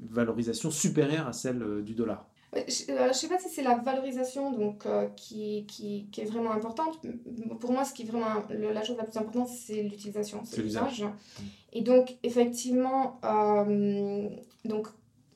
valorisation 0.09 0.71
supérieure 0.71 1.27
à 1.27 1.33
celle 1.33 1.83
du 1.83 1.93
dollar? 1.93 2.27
Je 2.55 3.07
ne 3.07 3.13
sais 3.13 3.27
pas 3.27 3.39
si 3.39 3.49
c'est 3.49 3.63
la 3.63 3.75
valorisation 3.75 4.51
donc, 4.51 4.85
euh, 4.85 5.07
qui, 5.15 5.65
qui, 5.67 6.07
qui, 6.11 6.21
est 6.21 6.25
vraiment 6.25 6.51
importante. 6.51 6.99
Pour 7.59 7.71
moi, 7.71 7.83
ce 7.83 7.93
qui 7.93 8.03
est 8.03 8.05
vraiment 8.05 8.43
le, 8.49 8.71
la 8.71 8.83
chose 8.83 8.97
la 8.97 9.05
plus 9.05 9.17
importante, 9.17 9.47
c'est 9.47 9.81
l'utilisation, 9.81 10.41
c'est 10.43 10.61
l'usage. 10.61 11.03
Et 11.71 11.81
donc, 11.81 12.15
effectivement, 12.21 13.19
euh, 13.25 14.29
donc, 14.65 14.87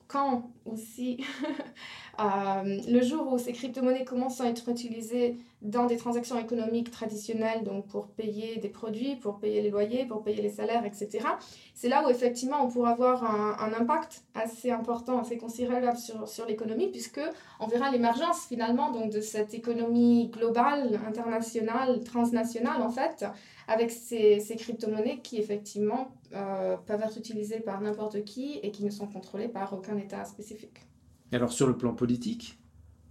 quand 0.08 0.50
aussi, 0.64 1.24
euh, 2.20 2.80
le 2.88 3.02
jour 3.02 3.30
où 3.32 3.38
ces 3.38 3.52
crypto-monnaies 3.52 4.04
commencent 4.04 4.40
à 4.40 4.48
être 4.48 4.68
utilisées 4.70 5.36
dans 5.60 5.86
des 5.86 5.96
transactions 5.96 6.38
économiques 6.38 6.90
traditionnelles, 6.90 7.62
donc 7.62 7.86
pour 7.88 8.08
payer 8.08 8.56
des 8.56 8.68
produits, 8.68 9.16
pour 9.16 9.38
payer 9.38 9.60
les 9.60 9.70
loyers, 9.70 10.06
pour 10.06 10.22
payer 10.22 10.40
les 10.40 10.50
salaires, 10.50 10.84
etc., 10.84 11.26
c'est 11.74 11.88
là 11.88 12.06
où 12.06 12.10
effectivement 12.10 12.64
on 12.64 12.68
pourra 12.68 12.90
avoir 12.90 13.24
un, 13.24 13.72
impact 13.72 14.22
assez 14.34 14.70
important, 14.70 15.20
assez 15.20 15.36
considérable 15.36 15.96
sur, 15.96 16.26
sur 16.26 16.46
l'économie, 16.46 16.88
puisque 16.88 17.20
on 17.60 17.66
verra 17.66 17.90
l'émergence 17.90 18.46
finalement 18.46 18.90
donc, 18.92 19.10
de 19.10 19.20
cette 19.20 19.52
économie 19.52 20.28
globale, 20.28 21.00
internationale, 21.06 22.02
transnationale 22.02 22.80
en 22.82 22.90
fait, 22.90 23.26
avec 23.66 23.90
ces, 23.90 24.40
ces 24.40 24.56
crypto-monnaies 24.56 25.20
qui 25.22 25.38
effectivement 25.38 26.08
euh, 26.34 26.76
peuvent 26.76 27.02
être 27.02 27.18
utilisées 27.18 27.60
par 27.60 27.80
n'importe 27.80 28.24
qui 28.24 28.58
et 28.62 28.70
qui 28.70 28.84
ne 28.84 28.90
sont 28.90 29.06
contrôlées 29.06 29.48
par 29.48 29.72
aucun 29.72 29.96
État 29.96 30.24
spécifique. 30.24 30.86
Et 31.32 31.36
alors 31.36 31.52
sur 31.52 31.66
le 31.66 31.76
plan 31.76 31.94
politique, 31.94 32.58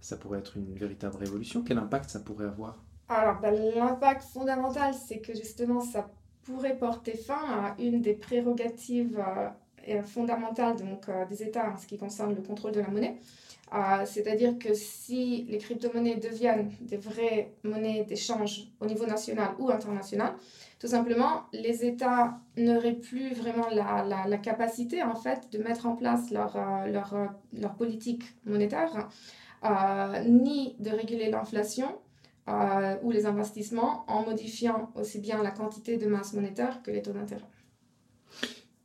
ça 0.00 0.16
pourrait 0.16 0.38
être 0.38 0.56
une 0.56 0.74
véritable 0.74 1.16
révolution. 1.16 1.62
Quel 1.62 1.78
impact 1.78 2.10
ça 2.10 2.20
pourrait 2.20 2.46
avoir? 2.46 2.84
Alors 3.08 3.40
ben, 3.40 3.54
l'impact 3.74 4.22
fondamental, 4.22 4.94
c'est 4.94 5.20
que 5.20 5.34
justement 5.34 5.80
ça 5.80 6.10
pourrait 6.42 6.78
porter 6.78 7.16
fin 7.16 7.34
à 7.34 7.76
une 7.78 8.00
des 8.00 8.14
prérogatives 8.14 9.18
euh, 9.90 10.02
fondamentales 10.02 10.76
donc, 10.76 11.08
euh, 11.08 11.24
des 11.26 11.42
États 11.42 11.70
en 11.70 11.76
ce 11.76 11.86
qui 11.86 11.98
concerne 11.98 12.34
le 12.34 12.42
contrôle 12.42 12.72
de 12.72 12.80
la 12.80 12.88
monnaie. 12.88 13.16
C'est-à-dire 14.06 14.58
que 14.58 14.72
si 14.72 15.44
les 15.50 15.58
crypto-monnaies 15.58 16.16
deviennent 16.16 16.70
des 16.80 16.96
vraies 16.96 17.52
monnaies 17.64 18.04
d'échange 18.04 18.68
au 18.80 18.86
niveau 18.86 19.04
national 19.04 19.50
ou 19.58 19.68
international, 19.68 20.32
tout 20.78 20.86
simplement, 20.86 21.42
les 21.52 21.84
États 21.84 22.38
n'auraient 22.56 22.94
plus 22.94 23.34
vraiment 23.34 23.68
la, 23.70 24.26
la, 24.26 24.38
capacité 24.38 25.02
en 25.02 25.16
fait 25.16 25.50
de 25.50 25.58
mettre 25.58 25.86
en 25.86 25.96
place 25.96 26.30
leur, 26.30 26.54
euh, 26.54 26.86
leur, 26.86 27.14
euh, 27.14 27.26
leur 27.52 27.74
politique 27.74 28.22
monétaire, 28.46 29.08
euh, 29.64 30.22
ni 30.24 30.76
de 30.78 30.90
réguler 30.90 31.30
l'inflation 31.30 31.98
ou 33.02 33.10
les 33.10 33.26
investissements 33.26 34.06
en 34.08 34.22
modifiant 34.22 34.90
aussi 34.94 35.18
bien 35.18 35.42
la 35.42 35.50
quantité 35.50 35.98
de 35.98 36.06
masse 36.06 36.32
monétaire 36.32 36.82
que 36.82 36.90
les 36.90 37.02
taux 37.02 37.12
d'intérêt. 37.12 37.44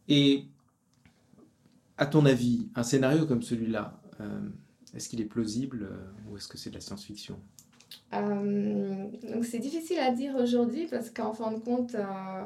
Et 0.10 0.48
à 1.98 2.06
ton 2.06 2.26
avis, 2.26 2.70
un 2.76 2.84
scénario 2.84 3.26
comme 3.26 3.42
celui-là, 3.42 4.00
est-ce 4.96 5.10
qu'il 5.10 5.22
est 5.22 5.26
plausible 5.26 5.90
ou 6.30 6.38
est-ce 6.38 6.48
que 6.48 6.58
c'est 6.58 6.70
de 6.70 6.76
la 6.76 6.82
science-fiction? 6.82 7.40
Euh, 8.14 9.08
c'est 9.42 9.60
difficile 9.60 10.00
à 10.00 10.12
dire 10.12 10.36
aujourd'hui 10.36 10.88
parce 10.90 11.10
qu'en 11.10 11.34
fin 11.34 11.52
de 11.52 11.60
compte, 11.60 11.96
euh, 11.96 12.44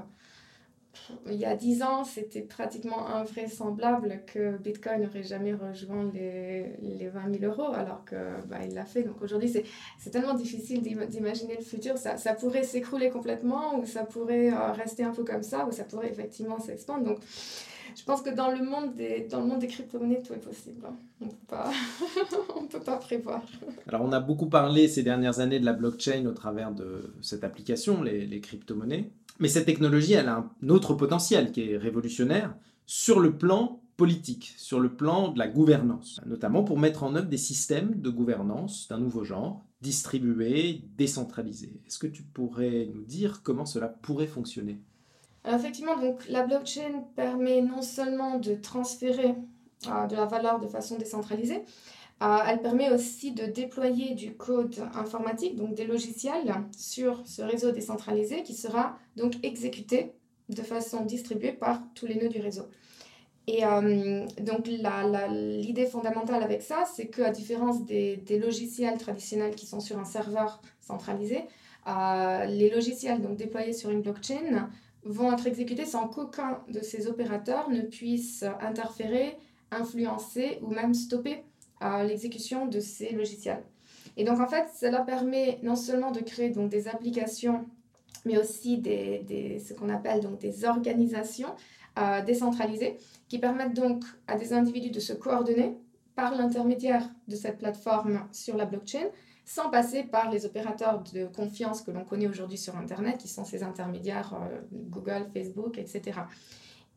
il 1.28 1.36
y 1.36 1.46
a 1.46 1.56
10 1.56 1.84
ans, 1.84 2.04
c'était 2.06 2.42
pratiquement 2.42 3.08
invraisemblable 3.08 4.22
que 4.26 4.58
Bitcoin 4.58 5.04
n'aurait 5.04 5.24
jamais 5.24 5.54
rejoint 5.54 6.10
les, 6.14 6.78
les 6.82 7.10
20 7.10 7.40
000 7.40 7.52
euros 7.52 7.74
alors 7.74 8.06
qu'il 8.06 8.18
bah, 8.48 8.60
l'a 8.74 8.86
fait. 8.86 9.04
Donc 9.04 9.22
aujourd'hui, 9.22 9.54
c'est 10.00 10.10
tellement 10.10 10.34
difficile 10.34 10.82
d'imaginer 10.82 11.56
le 11.58 11.64
futur. 11.64 11.98
Ça, 11.98 12.18
ça 12.18 12.34
pourrait 12.34 12.64
s'écrouler 12.64 13.10
complètement 13.10 13.78
ou 13.78 13.86
ça 13.86 14.06
pourrait 14.06 14.52
euh, 14.52 14.72
rester 14.72 15.04
un 15.04 15.12
peu 15.12 15.24
comme 15.24 15.44
ça 15.44 15.68
ou 15.68 15.72
ça 15.72 15.84
pourrait 15.84 16.10
effectivement 16.10 16.60
s'expandre. 16.60 17.04
Donc 17.04 17.20
je 17.98 18.04
pense 18.04 18.22
que 18.22 18.30
dans 18.30 18.52
le 18.52 18.64
monde 18.64 18.94
des, 18.96 19.28
dans 19.30 19.40
le 19.40 19.48
monde 19.48 19.60
des 19.60 19.68
crypto-monnaies, 19.68 20.22
tout 20.22 20.34
est 20.34 20.38
possible. 20.38 20.86
Hein. 20.86 20.96
On 22.56 22.62
ne 22.62 22.68
peut 22.68 22.80
pas 22.80 22.98
prévoir. 22.98 23.42
Alors, 23.88 24.02
on 24.04 24.12
a 24.12 24.20
beaucoup 24.20 24.48
parlé 24.48 24.88
ces 24.88 25.02
dernières 25.02 25.40
années 25.40 25.60
de 25.60 25.66
la 25.66 25.74
blockchain 25.74 26.26
au 26.28 26.32
travers 26.32 26.72
de 26.72 27.14
cette 27.22 27.44
application, 27.44 28.04
les, 28.04 28.28
les 28.28 28.40
crypto-monnaies. 28.40 29.10
Mais 29.40 29.48
cette 29.48 29.66
technologie, 29.66 30.14
elle 30.14 30.30
a 30.30 30.38
un 30.38 30.70
autre 30.70 30.94
potentiel 30.94 31.52
qui 31.52 31.72
est 31.72 31.78
révolutionnaire 31.78 32.56
sur 32.86 33.20
le 33.20 33.36
plan 33.36 33.82
politique, 33.98 34.54
sur 34.58 34.80
le 34.80 34.94
plan 34.94 35.30
de 35.30 35.40
la 35.40 35.48
gouvernance, 35.48 36.22
notamment 36.28 36.64
pour 36.64 36.78
mettre 36.78 37.04
en 37.04 37.16
œuvre 37.16 37.28
des 37.28 37.38
systèmes 37.38 38.00
de 38.00 38.10
gouvernance 38.12 38.88
d'un 38.88 39.00
nouveau 39.00 39.24
genre, 39.24 39.66
distribués, 39.82 40.84
décentralisés. 40.98 41.82
Est-ce 41.88 41.98
que 41.98 42.08
tu 42.08 42.22
pourrais 42.22 42.90
nous 42.94 43.04
dire 43.04 43.42
comment 43.42 43.66
cela 43.66 43.88
pourrait 43.88 44.28
fonctionner? 44.28 44.80
Effectivement, 45.56 45.98
donc, 45.98 46.28
la 46.28 46.44
blockchain 46.44 47.04
permet 47.16 47.62
non 47.62 47.82
seulement 47.82 48.38
de 48.38 48.56
transférer 48.56 49.36
euh, 49.86 50.08
de 50.08 50.16
la 50.16 50.26
valeur 50.26 50.60
de 50.60 50.68
façon 50.68 50.98
décentralisée, 50.98 51.62
euh, 52.24 52.38
elle 52.48 52.62
permet 52.62 52.90
aussi 52.92 53.32
de 53.32 53.46
déployer 53.46 54.16
du 54.16 54.36
code 54.36 54.76
informatique, 54.96 55.56
donc 55.56 55.76
des 55.76 55.86
logiciels, 55.86 56.52
sur 56.76 57.22
ce 57.28 57.44
réseau 57.44 57.72
décentralisé 57.72 58.42
qui 58.42 58.56
sera 58.56 58.98
donc 59.16 59.36
exécuté 59.44 60.14
de 60.50 60.64
façon 60.64 61.06
distribuée 61.06 61.52
par 61.52 61.82
tous 61.94 62.08
les 62.08 62.16
nœuds 62.16 62.30
du 62.30 62.40
réseau. 62.40 62.64
Et 63.46 63.64
euh, 63.66 64.26
donc 64.42 64.68
l'idée 64.68 65.86
fondamentale 65.86 66.42
avec 66.42 66.64
ça, 66.64 66.86
c'est 66.92 67.08
qu'à 67.08 67.30
différence 67.30 67.86
des, 67.86 68.18
des, 68.18 68.40
logiciels 68.40 68.98
traditionnels 68.98 69.56
qui 69.56 69.68
sont 69.68 69.80
sur 69.80 70.00
un 70.00 70.06
serveur 70.06 70.62
centralisé, 70.82 71.46
les 71.86 72.70
logiciels 72.74 73.22
donc 73.22 73.38
déployés 73.38 73.74
sur 73.74 73.92
une 73.92 74.02
blockchain 74.02 74.70
vont 75.08 75.32
être 75.32 75.48
exécutés 75.48 75.86
sans 75.86 76.08
qu'aucun 76.08 76.62
de 76.70 76.82
ces 76.82 77.08
opérateurs 77.08 77.70
ne 77.70 77.82
puisse 77.82 78.44
interférer, 78.62 79.38
influencer 79.72 80.60
ou 80.62 80.68
même 80.68 80.94
stopper 80.94 81.44
euh, 81.82 82.04
l'exécution 82.04 82.66
de 82.66 82.80
ces 82.80 83.12
logiciels. 83.12 83.64
Et 84.16 84.24
donc 84.24 84.40
en 84.40 84.48
fait, 84.48 84.68
cela 84.80 85.02
permet 85.02 85.60
non 85.64 85.76
seulement 85.76 86.12
de 86.12 86.20
créer 86.20 86.50
donc, 86.50 86.70
des 86.70 86.88
applications, 86.88 87.66
mais 88.26 88.38
aussi 88.38 88.78
des 88.78 89.62
ce 89.66 89.74
qu'on 89.74 89.90
appelle 89.90 90.22
donc, 90.22 90.40
des 90.40 90.66
organisations 90.66 91.54
euh, 92.00 92.22
décentralisées 92.24 92.98
qui 93.28 93.40
permettent 93.40 93.76
donc 93.76 94.04
à 94.28 94.36
des 94.36 94.54
individus 94.54 94.92
de 94.92 95.00
se 95.00 95.14
coordonner 95.14 95.78
par 96.16 96.36
l'intermédiaire 96.36 97.08
de 97.28 97.36
cette 97.36 97.60
plateforme 97.60 98.28
sur 98.32 98.58
la 98.58 98.66
blockchain 98.66 99.08
sans 99.48 99.70
passer 99.70 100.04
par 100.04 100.30
les 100.30 100.46
opérateurs 100.46 101.02
de 101.14 101.26
confiance 101.26 101.82
que 101.82 101.90
l'on 101.90 102.04
connaît 102.04 102.28
aujourd'hui 102.28 102.58
sur 102.58 102.76
Internet, 102.76 103.18
qui 103.18 103.30
sont 103.30 103.46
ces 103.46 103.64
intermédiaires 103.64 104.34
euh, 104.34 104.60
Google, 104.74 105.26
Facebook, 105.34 105.78
etc. 105.78 106.20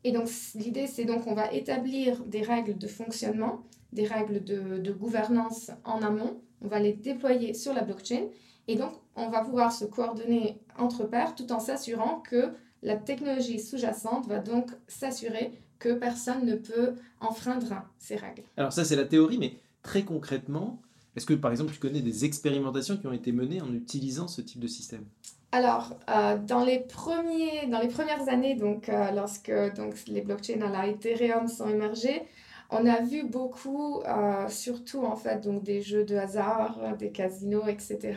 Et 0.03 0.11
donc 0.11 0.29
l'idée, 0.55 0.85
c'est 0.85 1.05
donc 1.05 1.27
on 1.27 1.33
va 1.33 1.51
établir 1.53 2.21
des 2.25 2.41
règles 2.41 2.77
de 2.77 2.87
fonctionnement, 2.87 3.63
des 3.93 4.05
règles 4.05 4.43
de, 4.43 4.77
de, 4.79 4.91
gouvernance 4.91 5.71
en 5.85 6.01
amont, 6.01 6.41
on 6.61 6.67
va 6.67 6.79
les 6.79 6.91
déployer 6.91 7.53
sur 7.53 7.73
la 7.73 7.83
blockchain, 7.83 8.27
et 8.67 8.75
donc 8.75 8.91
on 9.15 9.29
va 9.29 9.45
pouvoir 9.45 9.71
se 9.71 9.85
coordonner 9.85 10.59
entre 10.77 11.05
pairs 11.05 11.35
tout 11.35 11.53
en 11.53 11.59
s'assurant 11.59 12.19
que 12.19 12.51
la 12.83 12.97
technologie 12.97 13.59
sous-jacente 13.59 14.27
va 14.27 14.39
donc 14.39 14.69
s'assurer 14.87 15.53
que 15.79 15.93
personne 15.93 16.45
ne 16.45 16.55
peut 16.55 16.95
enfreindre 17.21 17.83
ces 17.97 18.17
règles. 18.17 18.43
Alors 18.57 18.73
ça, 18.73 18.83
c'est 18.83 18.97
la 18.97 19.05
théorie, 19.05 19.37
mais 19.37 19.53
très 19.83 20.03
concrètement, 20.03 20.81
est-ce 21.15 21.25
que 21.25 21.33
par 21.33 21.51
exemple 21.51 21.71
tu 21.73 21.79
connais 21.79 22.01
des 22.01 22.25
expérimentations 22.25 22.97
qui 22.97 23.07
ont 23.07 23.13
été 23.13 23.31
menées 23.31 23.61
en 23.61 23.73
utilisant 23.73 24.27
ce 24.27 24.41
type 24.41 24.59
de 24.59 24.67
système? 24.67 25.05
Alors, 25.53 25.93
euh, 26.09 26.37
dans, 26.37 26.63
les 26.63 26.79
premiers, 26.79 27.67
dans 27.67 27.79
les 27.79 27.89
premières 27.89 28.29
années, 28.29 28.55
donc, 28.55 28.87
euh, 28.87 29.11
lorsque 29.11 29.51
donc, 29.75 29.95
les 30.07 30.21
blockchains 30.21 30.61
à 30.61 30.69
la 30.69 30.87
Ethereum 30.87 31.47
sont 31.49 31.67
émergés, 31.67 32.21
on 32.69 32.85
a 32.85 33.01
vu 33.01 33.27
beaucoup, 33.27 33.99
euh, 34.01 34.47
surtout 34.47 35.03
en 35.03 35.17
fait, 35.17 35.41
donc, 35.41 35.63
des 35.63 35.81
jeux 35.81 36.05
de 36.05 36.15
hasard, 36.15 36.95
des 36.97 37.11
casinos, 37.11 37.67
etc., 37.67 38.13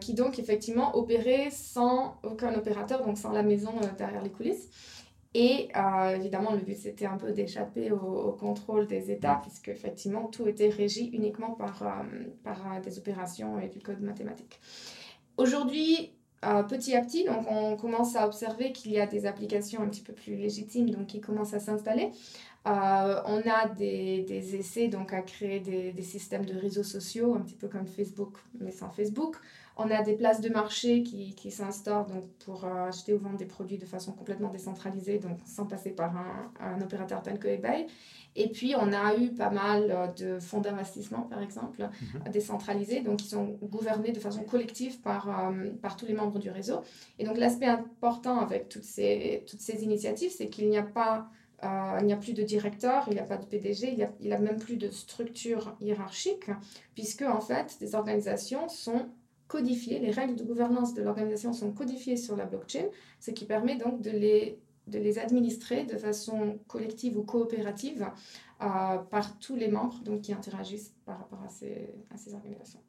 qui 0.00 0.12
donc 0.12 0.38
effectivement 0.38 0.94
opéraient 0.98 1.48
sans 1.50 2.18
aucun 2.22 2.54
opérateur, 2.54 3.06
donc 3.06 3.16
sans 3.16 3.32
la 3.32 3.42
maison 3.42 3.72
derrière 3.96 4.22
les 4.22 4.28
coulisses. 4.28 4.68
Et 5.38 5.68
euh, 5.76 6.16
évidemment, 6.16 6.52
le 6.52 6.60
but, 6.60 6.78
c'était 6.78 7.04
un 7.04 7.18
peu 7.18 7.30
d'échapper 7.30 7.90
au, 7.90 8.32
contrôle 8.40 8.86
des 8.86 9.10
États, 9.10 9.38
puisque 9.42 9.68
effectivement, 9.68 10.28
tout 10.28 10.48
était 10.48 10.70
régi 10.70 11.10
uniquement 11.12 11.50
par, 11.50 11.82
euh, 11.82 11.86
par 12.42 12.72
euh, 12.72 12.80
des 12.80 12.96
opérations 12.96 13.60
et 13.60 13.68
du 13.68 13.80
code 13.80 14.00
mathématique. 14.00 14.58
Aujourd'hui, 15.36 16.12
petit 16.40 16.94
à 16.94 17.02
petit, 17.02 17.24
donc 17.24 17.44
on 17.50 17.76
commence 17.76 18.16
à 18.16 18.24
observer 18.24 18.72
qu'il 18.72 18.92
y 18.92 19.00
a 19.00 19.06
des 19.06 19.26
applications 19.26 19.82
un 19.82 19.88
petit 19.88 20.00
peu 20.00 20.14
plus 20.14 20.36
légitimes 20.36 20.88
donc, 20.88 21.06
qui 21.08 21.20
commencent 21.20 21.52
à 21.52 21.60
s'installer. 21.60 22.12
On 22.66 23.42
a 23.48 23.68
des, 23.68 24.22
des, 24.22 24.56
essais 24.56 24.88
donc, 24.88 25.12
à 25.12 25.22
créer 25.22 25.60
des, 25.60 25.92
des, 25.92 26.02
systèmes 26.02 26.44
de 26.44 26.54
réseaux 26.54 26.82
sociaux, 26.82 27.34
un 27.34 27.40
petit 27.40 27.54
peu 27.54 27.68
comme 27.68 27.86
Facebook, 27.86 28.36
mais 28.60 28.72
sans 28.72 28.90
Facebook. 28.90 29.36
On 29.78 29.90
a 29.90 30.02
des 30.02 30.14
places 30.14 30.40
de 30.40 30.48
marché 30.48 31.02
qui, 31.02 31.34
qui 31.34 31.50
s'instaurent 31.50 32.06
donc, 32.06 32.24
pour 32.44 32.64
euh, 32.64 32.88
acheter 32.88 33.12
ou 33.12 33.18
vendre 33.18 33.36
des 33.36 33.44
produits 33.44 33.76
de 33.76 33.84
façon 33.84 34.12
complètement 34.12 34.48
décentralisée, 34.48 35.18
donc 35.18 35.38
sans 35.44 35.66
passer 35.66 35.90
par 35.90 36.16
un, 36.16 36.50
un 36.60 36.80
opérateur 36.80 37.22
tel 37.22 37.38
que 37.38 37.46
eBay. 37.46 37.86
Et 38.36 38.48
puis, 38.48 38.74
on 38.74 38.92
a 38.92 39.16
eu 39.16 39.34
pas 39.34 39.50
mal 39.50 39.90
euh, 39.90 40.06
de 40.06 40.40
fonds 40.40 40.60
d'investissement, 40.60 41.22
par 41.22 41.42
exemple, 41.42 41.82
mhm. 41.82 42.32
décentralisés, 42.32 43.02
donc 43.02 43.18
qui 43.18 43.28
sont 43.28 43.58
gouvernés 43.62 44.12
de 44.12 44.20
façon 44.20 44.44
collective 44.44 45.00
par, 45.02 45.28
euh, 45.28 45.70
par 45.82 45.96
tous 45.96 46.06
les 46.06 46.14
membres 46.14 46.38
du 46.38 46.50
réseau. 46.50 46.80
Et 47.18 47.24
donc, 47.24 47.36
l'aspect 47.36 47.66
important 47.66 48.40
avec 48.40 48.70
toutes 48.70 48.84
ces, 48.84 49.44
toutes 49.46 49.60
ces 49.60 49.84
initiatives, 49.84 50.32
c'est 50.34 50.48
qu'il 50.48 50.70
n'y 50.70 50.78
a 50.78 50.82
pas 50.82 51.28
il 51.62 52.04
n'y 52.04 52.12
a 52.12 52.16
plus 52.16 52.34
de 52.34 52.42
directeur, 52.42 53.04
il 53.08 53.14
n'y 53.14 53.20
a 53.20 53.24
pas 53.24 53.36
de 53.36 53.46
PDG, 53.46 53.92
il 53.92 54.08
n'y 54.20 54.32
a, 54.32 54.38
même 54.38 54.58
plus 54.58 54.76
de 54.76 54.90
structure 54.90 55.76
hiérarchique, 55.80 56.50
puisque 56.94 57.22
en 57.22 57.40
fait, 57.40 57.76
des 57.80 57.94
organisations 57.94 58.68
sont 58.68 59.06
codifiées, 59.48 59.98
les 59.98 60.10
règles 60.10 60.36
de 60.36 60.44
gouvernance 60.44 60.94
de 60.94 61.02
l'organisation 61.02 61.52
sont 61.52 61.72
codifiées 61.72 62.16
sur 62.16 62.36
la 62.36 62.44
blockchain, 62.44 62.86
ce 63.20 63.30
qui 63.30 63.44
permet 63.44 63.76
donc 63.76 64.02
de 64.02 64.10
les 64.10 65.18
administrer 65.18 65.84
de 65.84 65.96
façon 65.96 66.58
collective 66.66 67.16
ou 67.16 67.22
coopérative 67.22 68.10
par 68.58 69.38
tous 69.38 69.56
les 69.56 69.68
membres 69.68 69.98
donc, 70.04 70.22
qui 70.22 70.32
interagissent 70.32 70.94
par 71.04 71.18
rapport 71.18 71.42
à 71.42 71.48
ces 71.48 72.34
organisations 72.34 72.80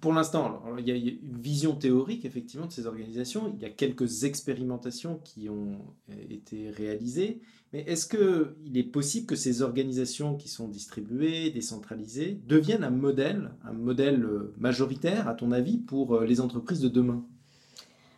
pour 0.00 0.12
l'instant, 0.12 0.62
il 0.78 0.86
y 0.86 0.92
a 0.92 0.94
une 0.94 1.40
vision 1.40 1.74
théorique 1.74 2.24
effectivement 2.24 2.66
de 2.66 2.72
ces 2.72 2.86
organisations. 2.86 3.52
Il 3.54 3.62
y 3.62 3.64
a 3.64 3.70
quelques 3.70 4.24
expérimentations 4.24 5.20
qui 5.24 5.48
ont 5.48 5.78
euh, 6.10 6.14
été 6.30 6.70
réalisées. 6.70 7.40
Mais 7.72 7.80
est-ce 7.80 8.06
qu'il 8.06 8.76
est 8.76 8.90
possible 8.90 9.26
que 9.26 9.36
ces 9.36 9.60
organisations 9.62 10.36
qui 10.36 10.48
sont 10.48 10.68
distribuées, 10.68 11.50
décentralisées, 11.50 12.40
deviennent 12.46 12.84
un 12.84 12.90
modèle, 12.90 13.50
un 13.64 13.72
modèle 13.72 14.24
euh, 14.24 14.54
majoritaire, 14.58 15.28
à 15.28 15.34
ton 15.34 15.52
avis, 15.52 15.78
pour 15.78 16.14
euh, 16.14 16.24
les 16.24 16.40
entreprises 16.40 16.80
de 16.80 16.88
demain? 16.88 17.24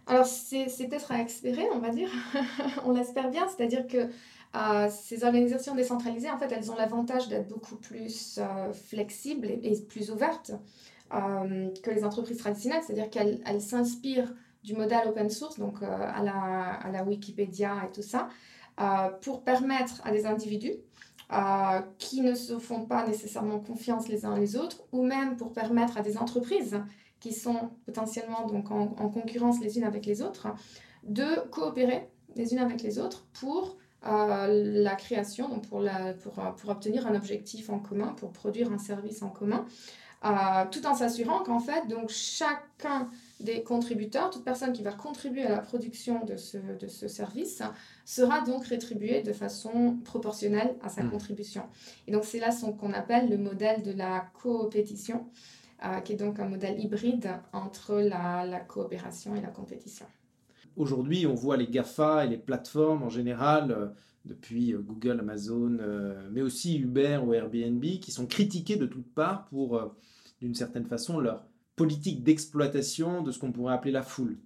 Alors, 0.07 0.27
c'est 0.27 0.67
peut-être 0.89 1.12
à 1.12 1.23
espérer, 1.23 1.65
on 1.73 1.79
va 1.79 1.91
dire. 1.91 2.11
on 2.85 2.93
l'espère 2.93 3.31
bien. 3.31 3.47
C'est-à-dire 3.49 3.87
que 3.87 4.09
ces 4.91 5.23
organisations 5.23 5.77
décentralisées, 5.77 6.29
en 6.29 6.37
fait, 6.37 6.50
elles 6.50 6.73
ont 6.73 6.75
l'avantage 6.75 7.29
d'être 7.29 7.47
beaucoup 7.47 7.77
plus 7.77 8.41
flexibles 8.89 9.47
et, 9.47 9.81
plus 9.89 10.11
ouvertes. 10.11 10.50
Euh, 11.12 11.71
que 11.83 11.90
les 11.90 12.05
entreprises 12.05 12.37
traditionnelles, 12.37 12.83
c'est-à-dire 12.87 13.11
qu'elles 13.11 13.61
s'inspirent 13.61 14.33
du 14.62 14.75
modèle 14.75 15.09
open 15.09 15.29
source, 15.29 15.59
donc 15.59 15.83
euh, 15.83 15.87
à, 15.87 16.23
la, 16.23 16.75
à, 16.75 16.93
la, 16.93 17.02
Wikipédia 17.02 17.83
et 17.85 17.93
tout 17.93 18.02
ça, 18.02 18.29
euh, 18.81 19.09
pour 19.21 19.43
permettre 19.43 20.00
à 20.05 20.12
des 20.12 20.26
individus 20.26 20.75
qui 21.99 22.23
ne 22.23 22.35
se 22.35 22.59
font 22.59 22.87
pas 22.87 23.07
nécessairement 23.07 23.61
confiance 23.61 24.09
les 24.09 24.25
uns 24.25 24.37
les 24.37 24.57
autres, 24.57 24.83
ou 24.90 25.05
même 25.05 25.37
pour 25.37 25.52
permettre 25.52 25.97
à 25.97 26.02
des 26.02 26.17
entreprises 26.19 26.81
qui 27.21 27.33
sont 27.33 27.71
potentiellement 27.87 28.49
donc 28.49 28.73
en, 28.73 28.88
concurrence 29.09 29.61
les 29.61 29.79
unes 29.79 29.85
avec 29.85 30.07
les 30.07 30.23
autres, 30.23 30.49
de 31.05 31.49
coopérer 31.50 32.09
les 32.35 32.52
unes 32.52 32.59
avec 32.59 32.83
les 32.83 32.99
autres 32.99 33.29
pour 33.33 33.79
la 34.02 34.97
création, 34.97 35.49
donc 35.49 35.69
pour, 35.69 35.79
la, 35.79 36.14
pour, 36.14 36.33
pour 36.33 36.71
obtenir 36.71 37.07
un 37.07 37.14
objectif 37.14 37.71
en 37.71 37.79
commun, 37.79 38.12
pour 38.17 38.33
produire 38.33 38.73
un 38.73 38.79
service 38.79 39.23
en 39.23 39.29
commun. 39.29 39.67
Euh, 40.23 40.67
tout 40.71 40.87
en 40.87 40.95
s'assurant 40.95 41.43
qu'en 41.43 41.61
fait, 41.61 41.89
donc 41.89 42.11
chacun 42.11 43.09
des 43.41 43.62
contributeurs, 43.62 44.29
toute 44.29 44.45
personne 44.45 44.75
qui 44.75 44.83
va 44.83 44.93
contribuer 44.93 45.45
à 45.45 45.49
la 45.49 45.61
production 45.62 46.27
de 46.27 46.37
ce, 46.37 46.59
de 46.59 46.89
ce 46.89 47.09
service, 47.09 47.62
sera 48.05 48.43
donc 48.43 48.67
rétribuée 48.67 49.23
de 49.23 49.33
façon 49.33 49.97
proportionnelle 50.05 50.77
à 50.83 50.91
sa 50.91 51.03
hmm. 51.03 51.11
contribution. 51.11 51.62
Et 52.07 52.12
donc 52.12 52.25
c'est 52.25 52.39
là 52.39 52.50
ce 52.50 52.67
qu'on 52.67 52.93
appelle 52.93 53.31
le 53.31 53.39
modèle 53.39 53.83
de 53.83 53.93
la 53.93 54.27
coopétition, 54.43 55.27
euh, 55.87 56.00
qui 56.00 56.12
est 56.12 56.17
donc 56.17 56.39
un 56.39 56.49
modèle 56.49 56.79
hybride 56.79 57.31
entre 57.55 57.95
la, 57.95 58.45
la 58.45 58.61
coopération 58.61 59.35
et 59.35 59.41
la 59.41 59.49
compétition. 59.49 60.05
Aujourd'hui, 60.77 61.27
on 61.27 61.35
voit 61.35 61.57
les 61.57 61.67
GAFA 61.67 62.27
et 62.27 62.29
les 62.29 62.37
plateformes 62.37 63.03
en 63.03 63.09
général, 63.09 63.71
euh, 63.71 63.87
depuis 64.25 64.73
Google, 64.73 65.21
Amazon, 65.21 65.79
mais 66.31 66.43
aussi 66.43 66.79
Uber 66.79 67.21
ou 67.25 67.33
Airbnb, 67.33 67.83
qui 67.83 68.12
sont 68.12 68.27
critiqués 68.27 68.77
de 68.77 68.87
toutes 68.87 69.12
parts 69.15 69.47
pour 69.47 69.95
d'une 70.41 70.55
certaine 70.55 70.87
façon 70.87 71.21
leur 71.21 71.47
politique 71.77 72.23
d'exploitation 72.23 73.23
de 73.23 73.31
ce 73.31 73.39
qu'on 73.39 73.53
pourrait 73.53 73.75
appeler 73.75 73.93
la 73.93 74.03
foule. 74.03 74.37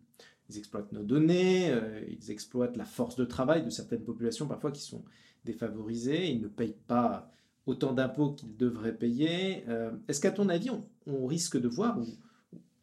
Ils 0.51 0.59
exploitent 0.59 0.93
nos 0.93 1.03
données, 1.03 1.71
euh, 1.71 2.01
ils 2.09 2.31
exploitent 2.31 2.77
la 2.77 2.85
force 2.85 3.17
de 3.17 3.25
travail 3.25 3.65
de 3.65 3.71
certaines 3.71 4.05
populations 4.05 4.47
parfois 4.47 4.71
qui 4.71 4.83
sont 4.83 5.03
défavorisées, 5.45 6.31
ils 6.31 6.41
ne 6.41 6.49
payent 6.49 6.77
pas 6.87 7.33
autant 7.67 7.93
d'impôts 7.93 8.33
qu'ils 8.33 8.57
devraient 8.57 8.97
payer. 8.97 9.65
Euh, 9.69 9.91
est-ce 10.07 10.21
qu'à 10.21 10.31
ton 10.31 10.49
avis, 10.49 10.71
on, 11.07 11.27
risque 11.27 11.59
de 11.59 11.69
voir, 11.69 11.99
ou 11.99 12.05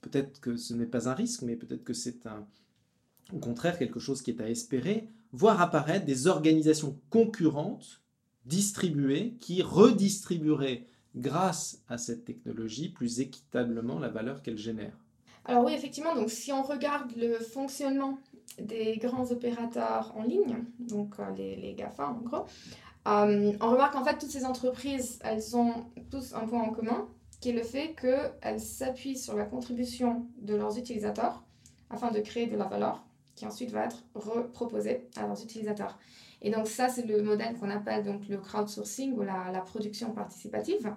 peut-être 0.02 0.42
que 0.42 0.58
ce 0.58 0.74
n'est 0.74 0.88
pas 0.88 1.08
un 1.08 1.14
risque, 1.14 1.44
mais 1.44 1.56
peut-être 1.56 1.84
que 1.84 1.94
c'est 1.94 2.20
au 3.32 3.40
contraire 3.40 3.78
quelque 3.78 4.00
chose 4.00 4.22
qui 4.22 4.32
est 4.32 4.42
à 4.42 4.50
espérer, 4.50 5.08
voir 5.34 5.62
apparaître 5.62 6.06
des 6.06 6.28
organisations 6.28 6.98
concurrentes 7.10 8.02
distribuées 8.46 9.36
qui 9.40 9.62
redistribueraient 9.62 10.86
grâce 11.16 11.82
à 11.90 11.98
cette 11.98 12.26
technologie 12.26 12.90
plus 12.90 13.20
équitablement 13.20 14.00
la 14.00 14.10
valeur 14.10 14.42
qu'elle 14.42 14.58
génère. 14.58 14.94
Alors 15.46 15.66
oui, 15.66 15.74
effectivement, 15.74 16.16
donc 16.16 16.30
si 16.30 16.52
on 16.52 16.62
regarde 16.62 17.12
le 17.18 17.40
fonctionnement 17.40 18.20
des 18.60 18.98
grands 18.98 19.32
opérateurs 19.32 20.14
en 20.16 20.24
ligne, 20.24 20.58
donc 20.80 21.16
euh, 21.20 21.24
les, 21.36 21.56
les 21.56 21.74
GAFA 21.74 22.10
en 22.10 22.22
gros, 22.22 22.46
euh, 23.08 23.54
on 23.60 23.72
remarque 23.72 23.96
en 23.96 24.04
fait 24.04 24.18
toutes 24.20 24.30
ces 24.30 24.46
entreprises, 24.46 25.20
elles 25.24 25.56
ont 25.56 25.74
tous 26.12 26.34
un 26.34 26.46
point 26.46 26.62
en 26.62 26.72
commun, 26.72 27.08
qui 27.40 27.50
est 27.50 27.54
le 27.54 27.64
fait 27.64 27.96
qu'elles 28.00 28.60
s'appuient 28.60 29.18
sur 29.18 29.36
la 29.36 29.46
contribution 29.46 30.28
de 30.42 30.56
leurs 30.56 30.78
utilisateurs 30.78 31.44
afin 31.90 32.12
de 32.12 32.20
créer 32.20 32.46
de 32.46 32.56
la 32.56 32.66
valeur 32.66 33.04
qui 33.42 33.48
ensuite 33.48 33.72
va 33.72 33.86
être 33.86 34.04
reproposée 34.14 35.08
à 35.18 35.26
leurs 35.26 35.42
utilisateurs. 35.42 35.98
Et 36.44 36.52
donc 36.52 36.68
ça, 36.68 36.90
c'est 36.90 37.08
le 37.08 37.24
modèle 37.24 37.56
qu'on 37.58 37.72
appelle 37.72 38.04
donc 38.04 38.28
le 38.30 38.38
crowdsourcing 38.38 39.14
ou 39.14 39.24
la, 39.24 39.62
production 39.66 40.12
participative. 40.12 40.94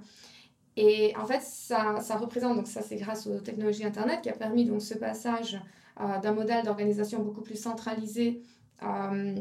Et 0.77 1.15
en 1.17 1.25
fait, 1.25 1.41
ça, 1.41 2.01
ça 2.03 2.17
représente, 2.17 2.57
donc 2.57 2.67
ça 2.67 2.83
c'est 2.83 2.97
grâce 2.97 3.27
aux 3.27 3.41
technologies 3.41 3.87
Internet 3.87 4.21
qui 4.21 4.29
a 4.29 4.35
permis 4.35 4.67
donc 4.67 4.83
ce 4.83 4.93
passage 4.93 5.59
euh, 6.01 6.19
d'un 6.19 6.33
modèle 6.33 6.63
d'organisation 6.65 7.23
beaucoup 7.23 7.41
plus 7.41 7.57
centralisé, 7.57 8.43
euh, 8.83 9.37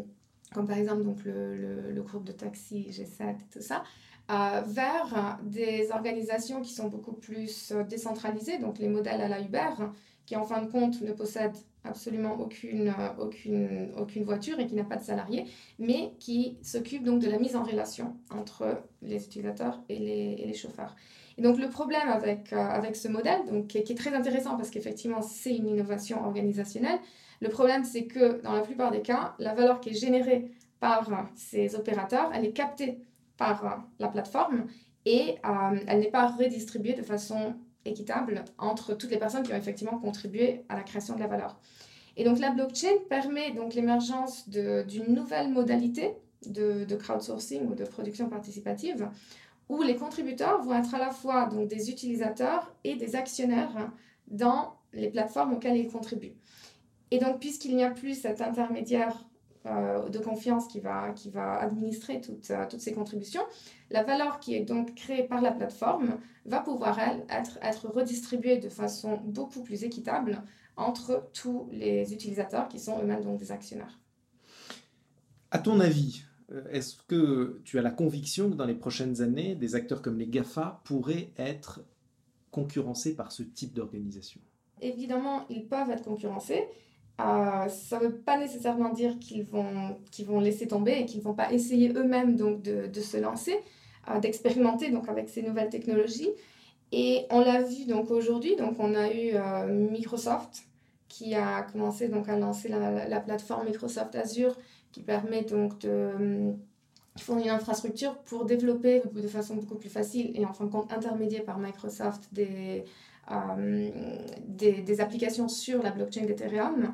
comme 0.53 0.65
par 0.65 0.77
exemple 0.77 1.03
donc 1.03 1.25
le, 1.25 2.01
groupe 2.03 2.23
de 2.23 2.31
taxi 2.31 2.87
G7 2.89 3.31
et 3.31 3.35
tout 3.51 3.59
ça, 3.61 3.83
euh, 4.31 4.61
vers 4.65 5.39
des 5.43 5.91
organisations 5.91 6.61
qui 6.61 6.71
sont 6.71 6.87
beaucoup 6.87 7.13
plus 7.13 7.73
décentralisées, 7.89 8.59
donc 8.59 8.79
les 8.79 8.87
modèles 8.87 9.19
à 9.19 9.27
la 9.27 9.41
Uber, 9.41 9.71
qui 10.25 10.35
en 10.35 10.43
fin 10.43 10.61
de 10.61 10.71
compte 10.71 11.01
ne 11.01 11.11
possèdent 11.11 11.57
absolument 11.83 12.39
aucune, 12.39 12.89
euh, 12.89 13.09
aucune, 13.19 13.91
aucune 13.97 14.23
voiture 14.23 14.59
et 14.59 14.67
qui 14.67 14.75
n'a 14.75 14.83
pas 14.83 14.95
de 14.95 15.03
salarié, 15.03 15.45
mais 15.79 16.13
qui 16.19 16.57
s'occupe 16.61 17.03
donc 17.03 17.21
de 17.21 17.29
la 17.29 17.37
mise 17.37 17.55
en 17.55 17.63
relation 17.63 18.15
entre 18.31 18.81
les 19.01 19.25
utilisateurs 19.25 19.81
et 19.89 19.99
les, 19.99 20.35
et 20.39 20.45
les 20.45 20.53
chauffeurs. 20.53 20.95
Et 21.37 21.41
donc 21.41 21.57
le 21.59 21.69
problème 21.69 22.07
avec, 22.09 22.53
euh, 22.53 22.57
avec 22.57 22.95
ce 22.95 23.07
modèle, 23.07 23.45
donc, 23.49 23.67
qui, 23.67 23.77
est, 23.77 23.97
très 23.97 24.13
intéressant 24.13 24.55
parce 24.55 24.69
qu'effectivement 24.69 25.21
c'est 25.21 25.55
une 25.55 25.67
innovation 25.67 26.23
organisationnelle, 26.23 26.99
le 27.41 27.49
problème 27.49 27.83
c'est 27.83 28.05
que 28.05 28.41
dans 28.41 28.53
la 28.53 28.61
plupart 28.61 28.91
des 28.91 29.01
cas, 29.01 29.35
la 29.39 29.53
valeur 29.53 29.81
qui 29.81 29.89
est 29.89 29.93
générée 29.93 30.51
par 30.79 31.09
ces 31.35 31.75
opérateurs, 31.75 32.31
elle 32.33 32.45
est 32.45 32.53
captée 32.53 32.99
par 33.37 33.87
la 33.99 34.07
plateforme 34.07 34.67
et 35.05 35.35
euh, 35.45 35.79
elle 35.87 35.99
n'est 35.99 36.11
pas 36.11 36.27
redistribuée 36.27 36.93
de 36.93 37.01
façon 37.01 37.55
équitable 37.85 38.43
entre 38.57 38.93
toutes 38.93 39.11
les 39.11 39.17
personnes 39.17 39.43
qui 39.43 39.53
ont 39.53 39.57
effectivement 39.57 39.97
contribué 39.97 40.65
à 40.69 40.75
la 40.75 40.83
création 40.83 41.15
de 41.15 41.19
la 41.19 41.27
valeur. 41.27 41.59
Et 42.15 42.23
donc 42.23 42.39
la 42.39 42.51
blockchain 42.51 42.95
permet 43.09 43.51
donc 43.51 43.73
l'émergence 43.73 44.47
d'une 44.47 45.13
nouvelle 45.13 45.49
modalité 45.49 46.13
de, 46.45 46.83
de, 46.83 46.95
crowdsourcing 46.95 47.67
ou 47.67 47.73
de 47.73 47.85
production 47.85 48.29
participative 48.29 49.09
où 49.69 49.81
les 49.81 49.95
contributeurs 49.95 50.61
vont 50.61 50.75
être 50.75 50.93
à 50.93 50.99
la 50.99 51.09
fois 51.09 51.45
donc 51.45 51.67
des 51.67 51.89
utilisateurs 51.89 52.75
et 52.83 52.95
des 52.95 53.15
actionnaires 53.15 53.91
dans 54.27 54.75
les 54.91 55.09
plateformes 55.09 55.53
auxquelles 55.53 55.77
ils 55.77 55.89
contribuent. 55.89 56.35
Et 57.11 57.19
donc 57.19 57.39
puisqu'il 57.39 57.75
n'y 57.75 57.83
a 57.83 57.91
plus 57.91 58.19
cet 58.19 58.41
intermédiaire 58.41 59.25
euh, 59.65 60.09
de 60.09 60.19
confiance 60.19 60.67
qui 60.67 60.81
va, 60.81 61.11
qui 61.11 61.29
va 61.29 61.53
administrer 61.55 62.19
toutes, 62.19 62.51
euh, 62.51 62.65
toutes 62.69 62.81
ces 62.81 62.93
contributions, 62.93 63.43
la 63.89 64.03
valeur 64.03 64.39
qui 64.39 64.55
est 64.55 64.65
donc 64.65 64.93
créée 64.93 65.23
par 65.23 65.41
la 65.41 65.51
plateforme 65.51 66.17
va 66.45 66.59
pouvoir, 66.59 66.99
elle, 66.99 67.25
être, 67.29 67.57
être 67.61 67.87
redistribuée 67.87 68.57
de 68.57 68.67
façon 68.67 69.21
beaucoup 69.23 69.63
plus 69.63 69.85
équitable 69.85 70.43
entre 70.75 71.29
tous 71.33 71.69
les 71.71 72.13
utilisateurs 72.13 72.67
qui 72.67 72.79
sont 72.79 73.01
eux-mêmes 73.01 73.23
donc 73.23 73.37
des 73.37 73.53
actionnaires. 73.53 73.99
À 75.51 75.59
ton 75.59 75.79
avis, 75.79 76.23
euh, 76.51 76.63
est-ce 76.69 76.97
que 77.07 77.61
tu 77.63 77.79
as 77.79 77.81
la 77.81 77.91
conviction 77.91 78.49
que 78.49 78.55
dans 78.55 78.65
les 78.65 78.75
prochaines 78.75 79.21
années, 79.21 79.55
des 79.55 79.75
acteurs 79.75 80.01
comme 80.01 80.17
les 80.17 80.27
GAFA 80.27 80.81
pourraient 80.83 81.31
être 81.37 81.85
concurrencés 82.51 83.15
par 83.15 83.31
ce 83.31 83.43
type 83.43 83.73
d'organisation? 83.73 84.41
Évidemment, 84.81 85.45
ils 85.49 85.67
peuvent 85.67 85.89
être 85.89 86.03
concurrencés, 86.03 86.67
euh, 87.21 87.69
ça 87.69 87.99
ne 87.99 88.05
veut 88.05 88.15
pas 88.15 88.37
nécessairement 88.37 88.89
dire 88.89 89.19
qu'ils 89.19 89.45
vont, 89.45 89.97
vont 90.25 90.39
laisser 90.39 90.67
tomber 90.67 90.93
et 90.93 91.05
qu'ils 91.05 91.19
ne 91.19 91.25
vont 91.25 91.35
pas 91.35 91.53
essayer 91.53 91.93
eux-mêmes 91.93 92.35
donc 92.35 92.63
de, 92.63 92.87
de, 92.87 93.01
se 93.01 93.17
lancer, 93.17 93.55
euh, 94.09 94.19
d'expérimenter 94.19 94.89
donc 94.89 95.07
avec 95.07 95.29
ces 95.29 95.43
nouvelles 95.43 95.69
technologies. 95.69 96.31
Et 96.91 97.25
on 97.29 97.39
l'a 97.41 97.61
vu 97.61 97.85
donc 97.85 98.09
aujourd'hui, 98.09 98.55
donc 98.55 98.75
on 98.79 98.95
a 98.95 99.11
eu 99.11 99.31
euh, 99.33 99.89
Microsoft 99.91 100.63
qui 101.07 101.35
a 101.35 101.61
commencé 101.61 102.07
donc 102.07 102.27
à 102.29 102.37
lancer 102.37 102.67
la, 102.67 103.07
la, 103.07 103.19
plateforme 103.19 103.67
Microsoft 103.67 104.15
Azure 104.15 104.55
qui 104.91 105.01
permet 105.01 105.43
donc 105.43 105.77
de 105.79 106.53
fournir 107.17 107.45
une 107.45 107.59
infrastructure 107.59 108.17
pour 108.23 108.45
développer 108.45 109.03
de 109.13 109.27
façon 109.27 109.55
beaucoup 109.55 109.75
plus 109.75 109.89
facile 109.89 110.31
et 110.33 110.45
en 110.45 110.53
fin 110.53 110.65
de 110.65 110.71
compte 110.71 110.91
intermédiée 110.91 111.41
par 111.41 111.59
Microsoft 111.59 112.27
des, 112.31 112.85
des, 114.47 114.81
des, 114.81 115.01
applications 115.01 115.47
sur 115.47 115.81
la 115.81 115.91
blockchain 115.91 116.25
d'Ethereum. 116.25 116.91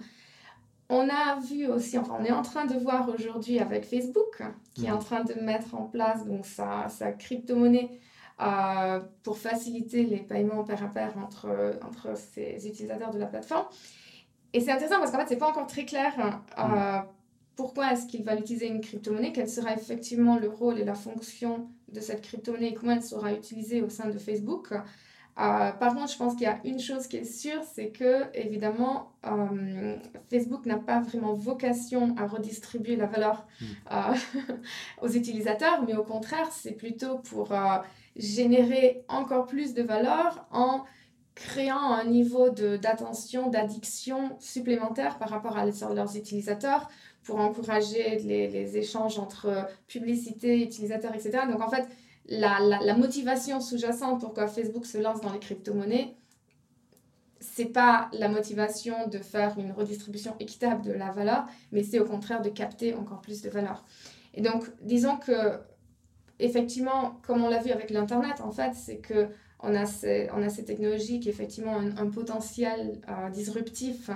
On 0.90 1.08
a 1.08 1.40
vu 1.40 1.68
aussi, 1.68 1.98
enfin 1.98 2.18
on 2.20 2.24
est 2.24 2.32
en 2.32 2.42
train 2.42 2.66
de 2.66 2.76
voir 2.78 3.10
aujourd'hui 3.10 3.60
avec 3.60 3.86
Facebook, 3.86 4.42
qui 4.74 4.88
est 4.88 4.92
en 4.92 4.98
train 4.98 5.24
de 5.24 5.34
mettre 5.36 5.76
en 5.76 5.84
place 5.84 6.26
donc, 6.26 6.46
sa, 6.46 6.90
sa 6.90 7.12
crypto-monnaie 7.12 7.92
euh, 8.42 9.00
pour 9.24 9.38
faciliter 9.38 10.04
les 10.04 10.20
paiements 10.20 10.64
pair 10.64 10.84
à 10.84 10.88
pair 10.88 11.14
entre, 11.18 11.78
entre 11.86 12.18
ces 12.18 12.68
utilisateurs 12.68 13.12
de 13.12 13.20
la 13.20 13.28
plateforme. 13.28 13.66
Et 14.54 14.62
c'est 14.62 14.72
intéressant 14.72 15.00
parce 15.00 15.12
qu'en 15.12 15.20
fait, 15.20 15.28
c'est 15.28 15.38
pas 15.38 15.50
encore 15.50 15.68
très 15.68 15.86
clair 15.86 16.42
euh, 16.58 17.00
pourquoi 17.56 17.92
est-ce 17.92 18.08
qu'il 18.08 18.24
va 18.24 18.36
utiliser 18.36 18.68
une 18.68 18.80
crypto-monnaie, 18.80 19.34
quel 19.34 19.50
sera 19.50 19.74
effectivement 19.74 20.40
le 20.40 20.48
rôle 20.48 20.80
et 20.80 20.86
la 20.86 20.96
fonction 20.96 21.68
de 21.92 22.00
cette 22.00 22.22
crypto-monnaie 22.22 22.70
et 22.70 22.74
comment 22.74 22.94
elle 22.94 23.04
sera 23.04 23.34
utilisée 23.34 23.82
au 23.82 23.90
sein 23.90 24.10
de 24.10 24.18
Facebook. 24.18 24.74
Euh, 25.38 25.72
par 25.72 25.96
contre, 25.96 26.12
je 26.12 26.18
pense 26.18 26.34
qu'il 26.34 26.44
y 26.44 26.48
a 26.48 26.60
une 26.66 26.80
chose 26.80 27.08
qui 27.08 27.18
est 27.18 27.24
sûre, 27.24 27.62
c'est 27.64 27.90
que 27.90 28.26
évidemment, 28.34 29.14
euh, 29.26 29.96
Facebook 30.30 30.66
n'a 30.66 30.78
pas 30.78 31.00
vraiment 31.00 31.34
vocation 31.34 32.14
à 32.18 32.28
redistribuer 32.28 32.98
la 32.98 33.06
valeur 33.06 33.46
hmm. 33.62 33.66
euh, 33.92 34.54
aux 35.02 35.08
utilisateurs, 35.08 35.84
mais 35.88 35.96
au 35.96 36.04
contraire, 36.04 36.50
c'est 36.52 36.74
plutôt 36.74 37.20
pour 37.20 37.54
générer 38.18 39.06
encore 39.08 39.46
plus 39.46 39.74
de 39.74 39.84
valeur 39.84 40.46
en 40.52 40.84
créant 41.36 41.94
un 41.94 42.04
niveau 42.04 42.50
d'attention, 42.50 43.50
d'addiction 43.50 44.36
supplémentaire 44.40 45.18
par 45.20 45.30
rapport 45.30 45.58
à 45.58 45.66
leurs 45.66 46.18
utilisateurs 46.18 46.90
pour 47.24 47.40
encourager 47.40 48.18
les, 48.20 48.50
les 48.50 48.78
échanges 48.78 49.20
entre 49.20 49.68
publicité, 49.88 50.62
utilisateurs, 50.62 51.16
etc. 51.16 51.44
Donc 51.50 51.62
en 51.62 51.70
fait, 51.70 51.88
la, 52.30 52.60
la, 52.60 52.96
motivation 52.96 53.60
sous-jacente 53.60 54.22
pourquoi 54.22 54.48
Facebook 54.48 54.86
se 54.86 54.98
lance 54.98 55.20
dans 55.22 55.34
les 55.34 55.40
crypto-monnaies, 55.40 56.16
c'est 57.40 57.66
pas 57.66 58.10
la 58.14 58.28
motivation 58.28 59.08
de 59.08 59.18
faire 59.18 59.58
une 59.58 59.72
redistribution 59.72 60.36
équitable 60.40 60.84
de 60.84 60.92
la 60.92 61.12
valeur, 61.12 61.46
mais 61.72 61.84
c'est 61.84 62.00
au 62.00 62.06
contraire 62.06 62.42
de 62.42 62.50
capter 62.50 62.94
encore 62.94 63.22
plus 63.22 63.42
de 63.42 63.50
valeur. 63.50 63.84
Et 64.34 64.42
donc, 64.42 64.66
disons 64.82 65.18
que, 65.18 65.60
effectivement, 66.40 67.20
comme 67.24 67.44
on 67.44 67.50
l'a 67.50 67.62
vu 67.62 67.72
avec 67.72 67.90
l'Internet, 67.90 68.42
en 68.42 68.52
fait, 68.52 68.74
c'est 68.74 68.98
que 68.98 69.30
on 69.62 69.76
a, 69.76 69.86
ces, 69.86 70.30
on 70.34 70.42
a 70.42 70.50
ces 70.50 70.64
technologies 70.64 71.20
qui 71.20 71.28
ont 71.28 71.32
effectivement 71.32 71.78
un, 71.78 72.10
potentiel 72.10 73.02
euh, 73.10 73.30
disruptif 73.30 74.10
euh, 74.10 74.14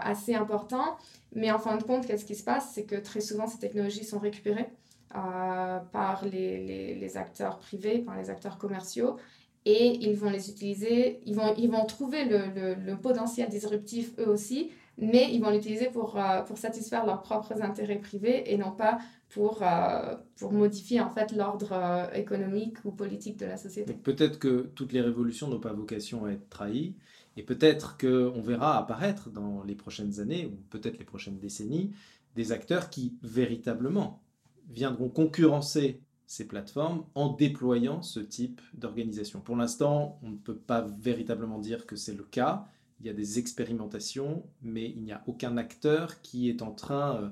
assez 0.00 0.34
important, 0.34 0.96
mais 1.32 1.50
en 1.50 1.58
fin 1.58 1.76
de 1.76 1.82
compte, 1.82 2.06
qu'est-ce 2.06 2.24
qui 2.24 2.36
se 2.36 2.44
passe? 2.44 2.70
C'est 2.72 2.84
que 2.84 2.96
très 2.96 3.20
souvent, 3.20 3.48
ces 3.48 3.58
technologies 3.58 4.04
sont 4.04 4.20
récupérées 4.20 4.68
euh, 5.14 5.78
par 5.92 6.24
les, 6.24 6.64
les, 6.64 6.94
les, 6.94 7.16
acteurs 7.16 7.58
privés, 7.58 7.98
par 7.98 8.16
les 8.16 8.30
acteurs 8.30 8.58
commerciaux, 8.58 9.16
et 9.64 9.96
ils 10.00 10.16
vont 10.16 10.30
les 10.30 10.50
utiliser, 10.50 11.20
ils 11.24 11.34
vont, 11.34 11.54
ils 11.56 11.70
vont 11.70 11.86
trouver 11.86 12.24
le, 12.24 12.38
le, 12.54 12.74
le 12.74 12.96
potentiel 12.96 13.48
disruptif 13.48 14.12
eux 14.18 14.28
aussi, 14.28 14.70
mais 14.98 15.32
ils 15.32 15.40
vont 15.40 15.50
l'utiliser 15.50 15.86
pour, 15.90 16.18
euh, 16.18 16.42
pour 16.42 16.58
satisfaire 16.58 17.06
leurs 17.06 17.22
propres 17.22 17.62
intérêts 17.62 17.98
privés 17.98 18.52
et 18.52 18.56
non 18.56 18.72
pas 18.72 18.98
pour, 19.28 19.62
euh, 19.62 20.16
pour 20.36 20.52
modifier 20.52 21.00
en 21.00 21.10
fait 21.10 21.32
l'ordre 21.32 22.08
économique 22.14 22.76
ou 22.84 22.92
politique 22.92 23.38
de 23.38 23.46
la 23.46 23.56
société. 23.56 23.94
Peut-être 23.94 24.38
que 24.38 24.70
toutes 24.74 24.92
les 24.92 25.00
révolutions 25.00 25.48
n'ont 25.48 25.60
pas 25.60 25.72
vocation 25.72 26.26
à 26.26 26.30
être 26.32 26.48
trahies, 26.48 26.94
et 27.36 27.42
peut-être 27.42 27.98
qu'on 27.98 28.40
verra 28.40 28.78
apparaître 28.78 29.30
dans 29.30 29.62
les 29.64 29.74
prochaines 29.74 30.20
années, 30.20 30.46
ou 30.46 30.56
peut-être 30.70 30.98
les 30.98 31.04
prochaines 31.04 31.38
décennies, 31.38 31.92
des 32.36 32.52
acteurs 32.52 32.90
qui 32.90 33.16
véritablement 33.22 34.23
viendront 34.68 35.08
concurrencer 35.08 36.00
ces 36.26 36.46
plateformes 36.46 37.04
en 37.14 37.28
déployant 37.32 38.02
ce 38.02 38.20
type 38.20 38.60
d'organisation. 38.74 39.40
Pour 39.40 39.56
l'instant, 39.56 40.18
on 40.22 40.30
ne 40.30 40.36
peut 40.36 40.56
pas 40.56 40.80
véritablement 40.98 41.58
dire 41.58 41.86
que 41.86 41.96
c'est 41.96 42.14
le 42.14 42.24
cas. 42.24 42.66
Il 43.00 43.06
y 43.06 43.10
a 43.10 43.12
des 43.12 43.38
expérimentations, 43.38 44.44
mais 44.62 44.90
il 44.90 45.02
n'y 45.02 45.12
a 45.12 45.22
aucun 45.26 45.56
acteur 45.56 46.22
qui 46.22 46.48
est 46.48 46.62
en 46.62 46.72
train 46.72 47.16
euh, 47.16 47.28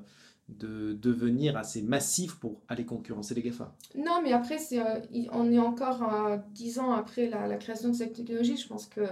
de 0.49 0.93
devenir 0.93 1.57
assez 1.57 1.83
massif 1.83 2.35
pour 2.37 2.61
aller 2.69 2.85
concurrencer 2.85 3.35
les 3.35 3.43
GAFA. 3.43 3.75
Non, 3.97 4.21
mais 4.23 4.33
après, 4.33 4.59
euh, 4.73 5.29
on 5.33 5.51
est 5.51 5.59
encore 5.59 6.03
euh, 6.03 6.37
dix 6.51 6.79
ans 6.79 6.93
après 6.93 7.29
la, 7.29 7.57
création 7.57 7.89
de 7.89 7.95
cette 7.95 8.13
technologie. 8.13 8.57
Je 8.57 8.69
pense 8.69 8.87
que 8.87 9.03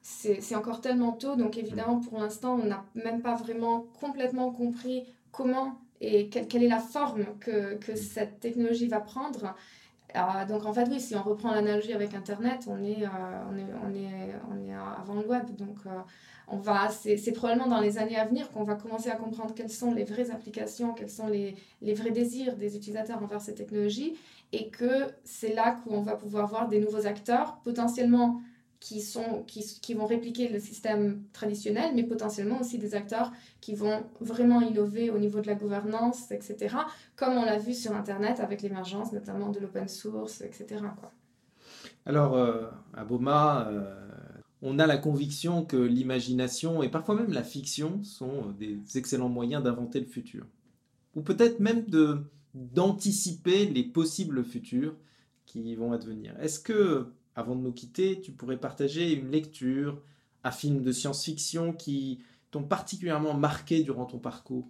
c'est 0.00 0.54
encore 0.54 0.80
tellement 0.80 1.12
tôt. 1.12 1.36
Donc 1.36 1.58
évidemment, 1.58 2.00
pour 2.00 2.20
l'instant, 2.20 2.58
on 2.62 2.66
n'a 2.66 2.84
même 2.94 3.20
pas 3.20 3.34
vraiment 3.34 3.86
complètement 4.00 4.52
compris 4.52 5.02
comment 5.32 5.80
et 6.00 6.28
quelle, 6.28 6.62
est 6.62 6.68
la 6.68 6.80
forme 6.80 7.24
que, 7.40 7.74
que, 7.76 7.94
cette 7.96 8.40
technologie 8.40 8.88
va 8.88 9.00
prendre? 9.00 9.54
Euh, 10.14 10.46
donc 10.46 10.64
en 10.64 10.72
fait, 10.72 10.86
oui, 10.90 11.00
si 11.00 11.14
on 11.16 11.22
reprend 11.22 11.50
l'analogie 11.50 11.92
avec 11.92 12.14
Internet, 12.14 12.66
on 12.68 12.82
est, 12.82 13.04
euh, 13.04 13.08
on 13.50 13.56
est, 13.56 13.66
on 13.84 13.94
est, 13.94 14.34
on 14.50 14.68
est 14.68 14.74
avant 14.74 15.14
le 15.14 15.26
web. 15.26 15.54
Donc 15.56 15.78
euh, 15.86 15.90
on 16.48 16.58
va, 16.58 16.90
c'est 16.90 17.32
probablement 17.32 17.68
dans 17.68 17.80
les 17.80 17.98
années 17.98 18.16
à 18.16 18.24
venir 18.24 18.50
qu'on 18.52 18.62
va 18.62 18.76
commencer 18.76 19.10
à 19.10 19.16
comprendre 19.16 19.52
quelles 19.54 19.70
sont 19.70 19.92
les 19.92 20.04
vraies 20.04 20.30
applications, 20.30 20.94
quels 20.94 21.10
sont 21.10 21.26
les, 21.26 21.56
les 21.82 21.94
vrais 21.94 22.12
désirs 22.12 22.56
des 22.56 22.76
utilisateurs 22.76 23.22
envers 23.22 23.40
ces 23.40 23.54
technologies 23.54 24.14
et 24.52 24.68
que 24.70 25.08
c'est 25.24 25.54
là 25.54 25.80
qu'on 25.84 26.02
va 26.02 26.14
pouvoir 26.14 26.46
voir 26.46 26.68
des 26.68 26.78
nouveaux 26.78 27.06
acteurs 27.06 27.58
potentiellement 27.64 28.40
qui, 28.80 29.00
sont, 29.00 29.42
qui, 29.46 29.64
qui, 29.80 29.94
vont 29.94 30.06
répliquer 30.06 30.48
le 30.48 30.58
système 30.58 31.22
traditionnel, 31.32 31.92
mais 31.94 32.02
potentiellement 32.02 32.60
aussi 32.60 32.78
des 32.78 32.94
acteurs 32.94 33.32
qui 33.60 33.74
vont 33.74 34.04
vraiment 34.20 34.60
innover 34.60 35.10
au 35.10 35.18
niveau 35.18 35.40
de 35.40 35.46
la 35.46 35.54
gouvernance, 35.54 36.30
etc., 36.30 36.76
comme 37.16 37.34
on 37.34 37.44
l'a 37.44 37.58
vu 37.58 37.74
sur 37.74 37.92
Internet 37.94 38.40
avec 38.40 38.62
l'émergence 38.62 39.12
notamment 39.12 39.50
de 39.50 39.60
l'open 39.60 39.88
source, 39.88 40.40
etc. 40.42 40.82
Quoi. 41.00 41.12
Alors, 42.04 42.36
euh, 42.36 42.68
à 42.94 43.04
Boma, 43.04 43.68
euh, 43.68 43.94
on 44.62 44.78
a 44.78 44.86
la 44.86 44.98
conviction 44.98 45.64
que 45.64 45.76
l'imagination 45.76 46.82
et 46.82 46.88
parfois 46.88 47.14
même 47.14 47.32
la 47.32 47.42
fiction 47.42 48.02
sont 48.02 48.52
des 48.58 48.78
excellents 48.94 49.28
moyens 49.28 49.62
d'inventer 49.62 50.00
le 50.00 50.06
futur, 50.06 50.46
ou 51.14 51.22
peut-être 51.22 51.60
même 51.60 51.84
d'anticiper 52.54 53.66
les 53.66 53.84
possibles 53.84 54.44
futurs 54.44 54.94
qui 55.46 55.74
vont 55.74 55.92
advenir. 55.92 56.34
Est-ce 56.40 56.60
que 56.60 57.12
avant 57.36 57.54
de 57.54 57.60
nous 57.60 57.72
quitter, 57.72 58.20
tu 58.20 58.32
pourrais 58.32 58.56
partager 58.56 59.12
une 59.12 59.30
lecture, 59.30 60.02
un 60.42 60.50
film 60.50 60.82
de 60.82 60.90
science-fiction 60.90 61.74
qui 61.74 62.20
t'ont 62.50 62.62
particulièrement 62.62 63.34
marqué 63.34 63.82
durant 63.82 64.06
ton 64.06 64.18
parcours 64.18 64.66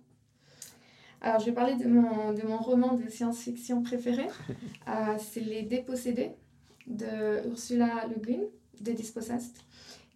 Alors, 1.21 1.39
je 1.41 1.47
vais 1.47 1.53
parler 1.53 1.77
de 1.77 1.87
mon, 1.87 2.33
de 2.33 2.43
mon 2.43 2.59
roman 2.59 2.95
de 2.95 3.09
science-fiction 3.09 3.83
préféré. 3.83 4.27
Euh, 4.89 5.17
c'est 5.19 5.41
Les 5.41 5.63
Dépossédés 5.63 6.31
de 6.87 7.45
Ursula 7.49 8.07
Le 8.07 8.21
Guin, 8.21 8.45
de 8.81 8.93
Dispossessed. 8.93 9.57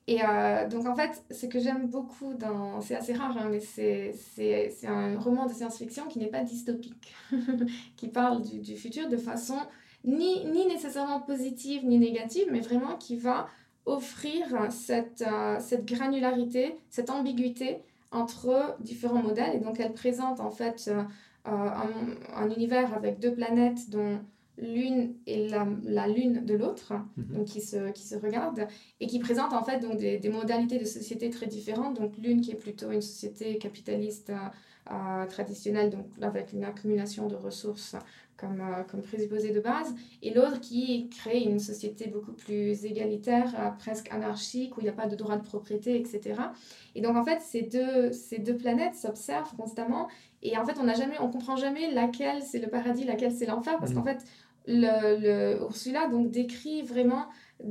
Et 0.07 0.21
euh, 0.25 0.69
donc, 0.69 0.87
en 0.87 0.95
fait, 0.95 1.25
ce 1.33 1.47
que 1.47 1.59
j'aime 1.59 1.89
beaucoup 1.89 2.35
dans. 2.35 2.81
C'est 2.81 2.95
assez 2.95 3.13
rare, 3.13 3.37
hein, 3.37 3.49
mais 3.51 3.61
c'est 3.61 4.87
un 4.87 5.19
roman 5.19 5.47
de 5.47 5.53
science-fiction 5.53 6.07
qui 6.07 6.21
n'est 6.21 6.29
pas 6.29 6.45
dystopique, 6.45 7.15
qui 7.97 8.09
parle 8.09 8.43
du, 8.43 8.61
du, 8.61 8.77
futur 8.77 9.09
de 9.09 9.17
façon 9.17 9.57
ni, 10.05 10.45
ni 10.47 10.67
nécessairement 10.67 11.21
positive 11.21 11.85
ni 11.85 11.99
négative, 11.99 12.49
mais 12.51 12.61
vraiment 12.61 12.97
qui 12.97 13.17
va 13.17 13.49
offrir 13.87 14.47
cette, 14.71 15.23
euh, 15.23 15.59
cette 15.61 15.87
granularité, 15.87 16.77
cette 16.91 17.11
ambiguïté 17.11 17.79
entre 18.13 18.77
différents 18.81 19.23
modèles. 19.23 19.57
Et 19.57 19.61
donc 19.61 19.81
elle 19.81 19.93
présente 19.93 20.41
en 20.41 20.51
fait 20.51 20.89
euh, 20.89 21.03
un, 21.45 21.91
un, 22.35 22.51
univers 22.51 22.95
avec 22.95 23.19
deux 23.19 23.33
planètes 23.33 23.91
dont 23.91 24.21
l'une 24.59 25.15
est 25.27 25.49
la, 25.49 25.67
la, 25.85 26.07
lune 26.07 26.45
de 26.45 26.55
l'autre, 26.55 26.93
mhm. 27.17 27.37
donc 27.37 27.47
qui 27.47 27.61
se, 27.61 27.91
qui 27.93 28.03
se 28.03 28.15
regardent, 28.15 28.67
et 29.01 29.07
qui 29.07 29.19
présente 29.19 29.53
en 29.53 29.65
fait 29.65 29.79
donc 29.79 29.97
des, 29.97 30.19
des 30.19 30.29
modalités 30.29 30.79
de 30.79 30.85
société 30.85 31.31
très 31.31 31.47
différentes. 31.47 31.99
Donc 31.99 32.13
l'une 32.19 32.41
qui 32.41 32.51
est 32.51 32.57
plutôt 32.57 32.91
une 32.91 33.03
société 33.03 33.57
capitaliste 33.59 34.33
euh, 34.91 35.27
traditionnelle, 35.27 35.91
donc 35.91 36.07
avec 36.23 36.53
une 36.53 36.65
accumulation 36.65 37.27
de 37.29 37.37
ressources 37.37 37.97
comme, 38.37 38.61
euh, 38.61 38.83
comme 38.85 39.03
présupposé 39.03 39.53
de 39.53 39.61
base, 39.61 39.95
et 40.23 40.33
l'autre 40.33 40.61
qui 40.61 41.11
crée 41.11 41.41
une 41.41 41.59
société 41.59 42.09
beaucoup 42.09 42.33
plus 42.33 42.85
égalitaire, 42.85 43.55
euh, 43.59 43.71
presque 43.79 44.11
anarchique, 44.11 44.77
où 44.77 44.81
il 44.81 44.85
n'y 44.85 44.89
a 44.89 44.95
pas 44.95 45.07
de 45.07 45.15
droit 45.15 45.37
de 45.37 45.45
propriété, 45.45 45.97
etc. 45.97 46.41
Et 46.95 47.03
donc 47.03 47.17
en 47.17 47.25
fait, 47.25 47.41
ces 47.43 47.63
deux, 47.63 48.11
ces 48.13 48.39
deux 48.39 48.57
planètes 48.57 48.95
s'observent 48.95 49.55
constamment, 49.57 50.09
et 50.43 50.57
en 50.57 50.65
fait, 50.65 50.79
on 50.81 50.85
n'a 50.85 50.95
jamais, 50.95 51.21
on 51.21 51.29
comprend 51.29 51.57
jamais 51.57 51.93
laquelle 51.93 52.43
c'est 52.43 52.59
le 52.59 52.69
paradis, 52.69 53.05
laquelle 53.05 53.33
c'est 53.33 53.47
l'enfer, 53.47 53.77
parce 53.79 53.93
qu'en 53.93 54.01
mmh. 54.01 54.05
fait, 54.05 54.25
le, 54.67 55.21
le, 55.21 55.61
Ursula 55.61 56.09
donc 56.09 56.31
décrit 56.31 56.83
vraiment 56.83 57.27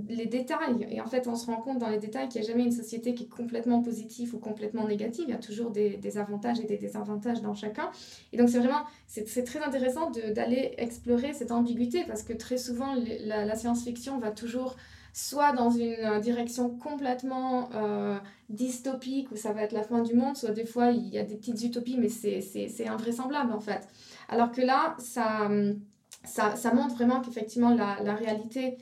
les 0.08 0.26
détails. 0.26 0.88
Et 0.90 1.02
en 1.02 1.08
fait, 1.08 1.28
on 1.28 1.36
se 1.36 1.46
rend 1.46 1.58
compte 1.58 1.80
dans 1.80 1.90
les 1.90 2.00
détails 2.00 2.30
qu'il 2.30 2.42
n'y 2.42 2.48
a 2.48 2.52
jamais 2.52 2.64
une 2.64 2.72
société 2.72 3.14
qui 3.14 3.24
est 3.24 3.30
complètement 3.30 3.82
positive 3.82 4.36
ou 4.36 4.40
complètement 4.40 4.88
négative. 4.88 5.26
Il 5.28 5.32
y 5.32 5.36
a 5.36 5.40
toujours 5.40 5.72
des, 5.72 5.98
des 5.98 6.18
avantages 6.18 6.60
et 6.60 6.66
des 6.66 6.78
désavantages 6.78 7.42
dans 7.42 7.54
chacun. 7.54 7.90
Et 8.34 8.38
donc, 8.38 8.50
c'est 8.50 8.60
vraiment, 8.60 8.84
c'est 9.08 9.44
très 9.44 9.60
intéressant 9.60 10.12
d'aller 10.12 10.74
explorer 10.78 11.34
cette 11.34 11.52
ambiguïté 11.52 12.04
parce 12.06 12.24
que 12.24 12.34
très 12.34 12.58
souvent, 12.58 12.96
la, 13.26 13.56
science-fiction 13.56 14.20
va 14.20 14.32
toujours 14.32 14.76
soit 15.12 15.52
dans 15.54 15.72
une 15.72 16.20
direction 16.22 16.70
complètement 16.70 17.70
euh, 17.74 18.18
dystopique 18.50 19.32
où 19.32 19.36
ça 19.36 19.54
va 19.54 19.64
être 19.64 19.74
la 19.74 19.84
fin 19.84 20.02
du 20.02 20.14
monde, 20.14 20.38
soit 20.38 20.52
des 20.52 20.66
fois 20.66 20.92
il 20.92 21.08
y 21.10 21.18
a 21.18 21.24
des 21.24 21.36
petites 21.36 21.62
utopies, 21.64 21.98
mais 21.98 22.10
c'est 22.10 22.88
invraisemblable 22.88 23.52
en 23.52 23.60
fait. 23.60 23.88
Alors 24.30 24.52
que 24.52 24.62
là, 24.62 24.96
ça, 25.00 25.50
ça, 26.24 26.56
ça 26.56 26.74
montre 26.74 26.96
vraiment 26.96 27.22
qu'effectivement 27.22 27.74
la, 27.74 27.98
la 28.04 28.14
réalité 28.14 28.78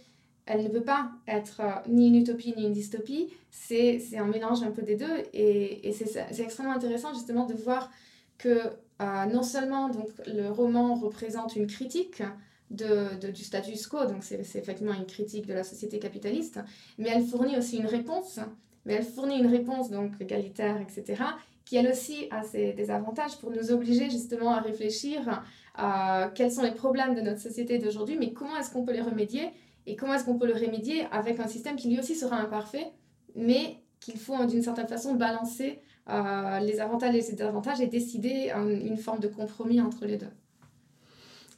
elle 0.48 0.64
ne 0.64 0.70
peut 0.70 0.82
pas 0.82 1.12
être 1.28 1.62
euh, 1.62 1.72
ni 1.88 2.08
une 2.08 2.16
utopie 2.16 2.54
ni 2.56 2.66
une 2.66 2.74
dystopie, 2.74 3.30
c'est 3.52 4.00
un 4.18 4.26
mélange 4.26 4.64
un 4.64 4.72
peu 4.72 4.82
des 4.82 4.96
deux 4.96 5.24
et, 5.34 5.88
et 5.88 5.92
c'est 5.92 6.40
extrêmement 6.40 6.74
intéressant 6.74 7.14
justement 7.14 7.46
de 7.46 7.54
voir 7.54 7.92
que 8.38 8.62
euh, 9.02 9.26
non 9.26 9.44
seulement 9.44 9.90
donc, 9.90 10.08
le 10.26 10.50
roman 10.50 10.96
représente 10.96 11.56
une 11.56 11.68
critique 11.68 12.24
de, 12.72 13.20
de 13.20 13.30
du 13.30 13.44
status 13.44 13.88
quo, 13.88 14.06
donc 14.06 14.24
c'est 14.24 14.40
effectivement 14.56 14.94
une 14.94 15.06
critique 15.06 15.46
de 15.46 15.54
la 15.54 15.64
société 15.64 16.00
capitaliste, 16.00 16.60
mais 16.98 17.10
elle 17.10 17.26
fournit 17.26 17.58
aussi 17.58 17.78
une 17.78 17.86
réponse, 17.86 18.40
mais 18.86 18.94
elle 18.94 19.06
fournit 19.06 19.38
une 19.38 19.48
réponse 19.48 19.90
donc 19.90 20.14
égalitaire, 20.20 20.80
etc., 20.82 21.24
qui 21.64 21.76
elle 21.76 21.90
aussi 21.90 22.28
a 22.32 22.44
ses, 22.44 22.72
des 22.74 22.90
avantages 22.92 23.38
pour 23.40 23.52
nous 23.52 23.72
obliger 23.72 24.10
justement 24.10 24.52
à 24.54 24.62
réfléchir 24.62 25.44
à 25.76 26.32
quels 26.34 26.52
sont 26.52 26.64
les 26.64 26.72
problèmes 26.72 27.14
de 27.14 27.22
notre 27.22 27.40
société 27.42 27.78
d'aujourd'hui, 27.78 28.18
mais 28.18 28.32
comment 28.32 28.56
est-ce 28.58 28.72
qu'on 28.72 28.84
peut 28.84 28.94
les 28.94 29.02
remédier 29.02 29.52
et 29.88 29.96
comment 29.96 30.14
est-ce 30.14 30.26
qu'on 30.26 30.38
peut 30.38 30.46
le 30.46 30.54
remédier 30.54 31.06
avec 31.12 31.40
un 31.40 31.48
système 31.48 31.78
qui 31.78 31.90
lui 31.90 31.98
aussi 31.98 32.14
sera 32.14 32.36
imparfait, 32.38 32.92
mais 33.36 33.82
qu'il 34.02 34.18
faut 34.18 34.46
d'une 34.46 34.62
certaine 34.62 34.88
façon 34.88 35.16
balancer 35.16 35.80
euh, 36.10 36.60
les 36.60 36.82
avantages 36.82 37.16
et 37.16 37.22
les 37.22 37.32
désavantages 37.32 37.80
et 37.80 37.88
décider 37.88 38.52
une 38.54 38.98
forme 38.98 39.20
de 39.20 39.30
compromis 39.30 39.80
entre 39.80 40.06
les 40.06 40.18
deux. 40.18 40.30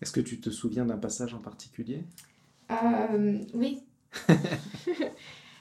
Est-ce 0.02 0.12
que 0.12 0.22
tu 0.22 0.40
te 0.40 0.52
souviens 0.52 0.86
d'un 0.86 0.98
passage 0.98 1.34
en 1.34 1.40
particulier? 1.40 2.04
Euh, 2.72 3.40
Oui. 3.56 3.82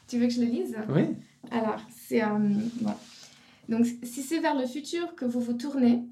tu 0.06 0.18
veux 0.18 0.26
que 0.26 0.32
je 0.32 0.40
le 0.40 0.46
lise? 0.46 0.76
Oui. 0.90 1.16
Alors, 1.50 1.80
c'est... 1.90 2.22
Euh, 2.22 2.38
bon. 2.82 2.94
Donc, 3.68 3.86
si 4.02 4.22
c'est 4.22 4.40
vers 4.40 4.54
le 4.54 4.66
futur 4.66 5.14
que 5.14 5.24
vous 5.24 5.40
vous 5.40 5.54
tournez, 5.54 6.02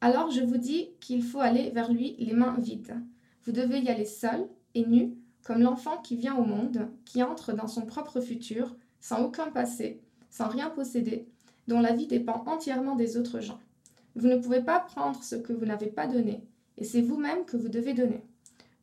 alors 0.00 0.30
je 0.30 0.40
vous 0.40 0.58
dis 0.58 0.90
qu'il 1.00 1.22
faut 1.22 1.40
aller 1.40 1.70
vers 1.70 1.92
lui 1.92 2.16
les 2.18 2.32
mains 2.32 2.56
vides. 2.58 2.94
Vous 3.44 3.52
devez 3.52 3.80
y 3.80 3.88
aller 3.88 4.04
seul 4.04 4.46
et 4.74 4.84
nu, 4.84 5.14
comme 5.46 5.62
l'enfant 5.62 5.98
qui 5.98 6.16
vient 6.16 6.36
au 6.36 6.44
monde, 6.44 6.88
qui 7.04 7.22
entre 7.22 7.52
dans 7.52 7.68
son 7.68 7.82
propre 7.82 8.20
futur, 8.20 8.74
sans 9.00 9.22
aucun 9.22 9.50
passé, 9.50 10.00
sans 10.30 10.48
rien 10.48 10.70
posséder, 10.70 11.28
dont 11.68 11.80
la 11.80 11.92
vie 11.92 12.06
dépend 12.06 12.42
entièrement 12.46 12.96
des 12.96 13.16
autres 13.16 13.40
gens. 13.40 13.60
Vous 14.16 14.28
ne 14.28 14.36
pouvez 14.36 14.60
pas 14.60 14.80
prendre 14.80 15.22
ce 15.22 15.36
que 15.36 15.52
vous 15.52 15.66
n'avez 15.66 15.86
pas 15.86 16.06
donné, 16.06 16.42
et 16.78 16.84
c'est 16.84 17.02
vous-même 17.02 17.44
que 17.44 17.56
vous 17.56 17.68
devez 17.68 17.94
donner. 17.94 18.22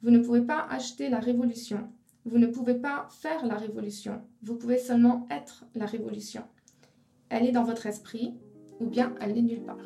Vous 0.02 0.12
ne 0.12 0.19
pouvez 0.19 0.41
pas 0.41 0.65
acheter 0.69 1.10
la 1.10 1.19
révolution. 1.19 1.88
Vous 2.26 2.38
ne 2.38 2.47
pouvez 2.47 2.76
pas 2.76 3.08
faire 3.10 3.45
la 3.45 3.56
révolution. 3.56 4.21
Vous 4.41 4.56
pouvez 4.56 4.78
seulement 4.78 5.28
être 5.30 5.65
la 5.76 5.86
révolution 5.86 6.43
elle 7.34 7.47
est 7.47 7.52
dans 7.52 7.63
votre 7.63 7.88
esprit 7.88 8.36
ou 8.80 8.86
bien 8.86 9.15
elle 9.19 9.34
n'est 9.34 9.41
nulle 9.41 9.63
part. 9.63 9.78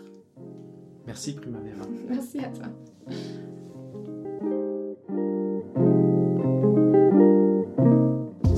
Merci 1.05 1.33
Primavera. 1.33 1.85
Merci 2.09 2.39
à 2.39 2.49
toi. 2.49 2.67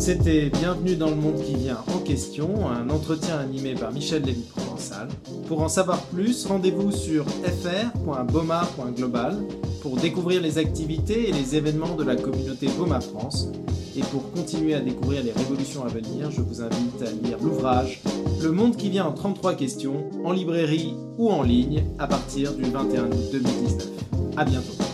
C'était 0.10 0.50
Bienvenue 0.50 0.95
dans 0.95 1.12
le 1.12 1.15
monde 1.15 1.39
qui 1.43 1.54
vient 1.54 1.78
en 1.93 2.00
question, 2.00 2.67
un 2.67 2.89
entretien 2.89 3.38
animé 3.38 3.76
par 3.76 3.91
Michel 3.91 4.24
Lévy-Provençal. 4.24 5.08
Pour 5.48 5.62
en 5.62 5.69
savoir 5.69 6.02
plus, 6.02 6.48
rendez-vous 6.48 6.91
sur 6.91 7.28
fr.boma.global 7.28 9.38
pour 9.84 9.98
découvrir 9.98 10.41
les 10.41 10.58
activités 10.58 11.30
et 11.30 11.32
les 11.32 11.56
événements 11.56 11.95
de 11.95 12.04
la 12.04 12.15
communauté 12.15 12.69
Boma 12.76 13.02
France. 13.02 13.50
Et 13.95 14.02
pour 14.02 14.32
continuer 14.32 14.74
à 14.74 14.80
découvrir 14.80 15.24
les 15.24 15.32
révolutions 15.32 15.86
à 15.86 15.89
venir, 15.89 16.32
je 16.32 16.41
vous 16.41 16.63
invite 16.63 17.04
à 17.04 17.28
lire 17.28 17.38
l'ouvrage 17.39 18.02
Le 18.41 18.52
monde 18.52 18.78
qui 18.78 18.89
vient 18.89 19.06
en 19.06 19.13
33 19.13 19.54
questions, 19.54 20.10
en 20.26 20.32
librairie 20.32 20.95
ou 21.19 21.30
en 21.30 21.43
ligne, 21.43 21.84
à 22.00 22.08
partir 22.08 22.56
du 22.56 22.63
21 22.63 23.12
août 23.12 23.30
2019. 23.32 23.88
A 24.38 24.45
bientôt. 24.45 24.88